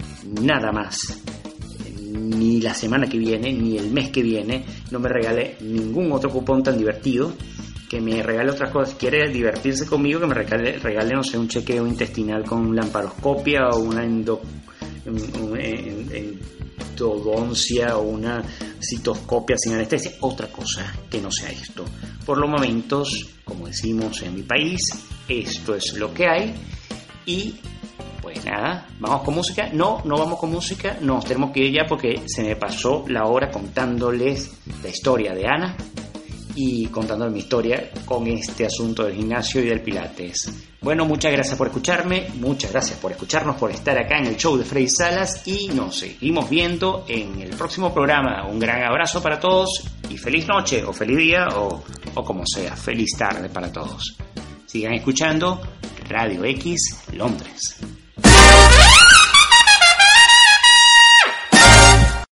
nada 0.41 0.71
más. 0.71 1.21
Ni 2.13 2.61
la 2.61 2.73
semana 2.73 3.07
que 3.07 3.17
viene, 3.17 3.51
ni 3.51 3.77
el 3.77 3.91
mes 3.91 4.09
que 4.09 4.23
viene, 4.23 4.63
no 4.89 4.99
me 4.99 5.09
regale 5.09 5.57
ningún 5.59 6.09
otro 6.13 6.29
cupón 6.29 6.63
tan 6.63 6.77
divertido 6.77 7.33
que 7.89 7.99
me 7.99 8.23
regale 8.23 8.51
otras 8.51 8.71
cosas. 8.71 8.95
Quiere 8.95 9.27
divertirse 9.27 9.85
conmigo, 9.85 10.21
que 10.21 10.27
me 10.27 10.33
regale, 10.33 10.79
regale 10.79 11.13
no 11.13 11.23
sé, 11.23 11.37
un 11.37 11.49
chequeo 11.49 11.85
intestinal 11.85 12.45
con 12.45 12.73
lamparoscopia 12.73 13.67
o 13.73 13.79
una 13.79 14.05
endo, 14.05 14.41
endodoncia 16.99 17.97
o 17.97 18.03
una 18.03 18.43
citoscopia 18.79 19.57
sin 19.57 19.73
anestesia. 19.73 20.11
Otra 20.21 20.47
cosa 20.47 20.93
que 21.09 21.21
no 21.21 21.31
sea 21.31 21.49
esto. 21.49 21.85
Por 22.25 22.37
los 22.37 22.49
momentos, 22.49 23.35
como 23.43 23.67
decimos 23.67 24.21
en 24.21 24.35
mi 24.35 24.43
país, 24.43 24.81
esto 25.27 25.75
es 25.75 25.93
lo 25.93 26.13
que 26.13 26.27
hay. 26.27 26.53
Y 27.25 27.55
pues 28.21 28.43
nada, 28.45 28.87
vamos 28.99 29.23
con 29.23 29.35
música. 29.35 29.69
No, 29.71 30.01
no 30.05 30.17
vamos 30.17 30.39
con 30.39 30.51
música. 30.51 30.97
Nos 31.01 31.25
tenemos 31.25 31.51
que 31.51 31.61
ir 31.61 31.73
ya 31.73 31.85
porque 31.87 32.21
se 32.27 32.43
me 32.43 32.55
pasó 32.55 33.05
la 33.07 33.25
hora 33.25 33.49
contándoles 33.49 34.51
la 34.83 34.89
historia 34.89 35.33
de 35.33 35.47
Ana 35.47 35.75
y 36.55 36.87
contando 36.87 37.29
mi 37.29 37.39
historia 37.39 37.91
con 38.05 38.27
este 38.27 38.65
asunto 38.65 39.03
del 39.03 39.15
gimnasio 39.15 39.61
y 39.61 39.67
del 39.67 39.81
pilates. 39.81 40.51
Bueno, 40.81 41.05
muchas 41.05 41.31
gracias 41.31 41.57
por 41.57 41.67
escucharme, 41.67 42.27
muchas 42.35 42.71
gracias 42.71 42.97
por 42.99 43.11
escucharnos, 43.11 43.57
por 43.57 43.71
estar 43.71 43.97
acá 43.97 44.17
en 44.17 44.27
el 44.27 44.37
show 44.37 44.57
de 44.57 44.63
Freddy 44.63 44.89
Salas 44.89 45.45
y 45.45 45.67
nos 45.69 45.97
seguimos 45.97 46.49
viendo 46.49 47.05
en 47.07 47.41
el 47.41 47.49
próximo 47.51 47.93
programa. 47.93 48.47
Un 48.47 48.59
gran 48.59 48.83
abrazo 48.83 49.21
para 49.21 49.39
todos 49.39 49.83
y 50.09 50.17
feliz 50.17 50.47
noche 50.47 50.83
o 50.83 50.93
feliz 50.93 51.17
día 51.17 51.47
o, 51.55 51.83
o 52.15 52.23
como 52.23 52.43
sea, 52.45 52.75
feliz 52.75 53.11
tarde 53.17 53.49
para 53.49 53.71
todos. 53.71 54.15
Sigan 54.65 54.93
escuchando 54.93 55.59
Radio 56.07 56.45
X 56.45 57.03
Londres. 57.13 57.79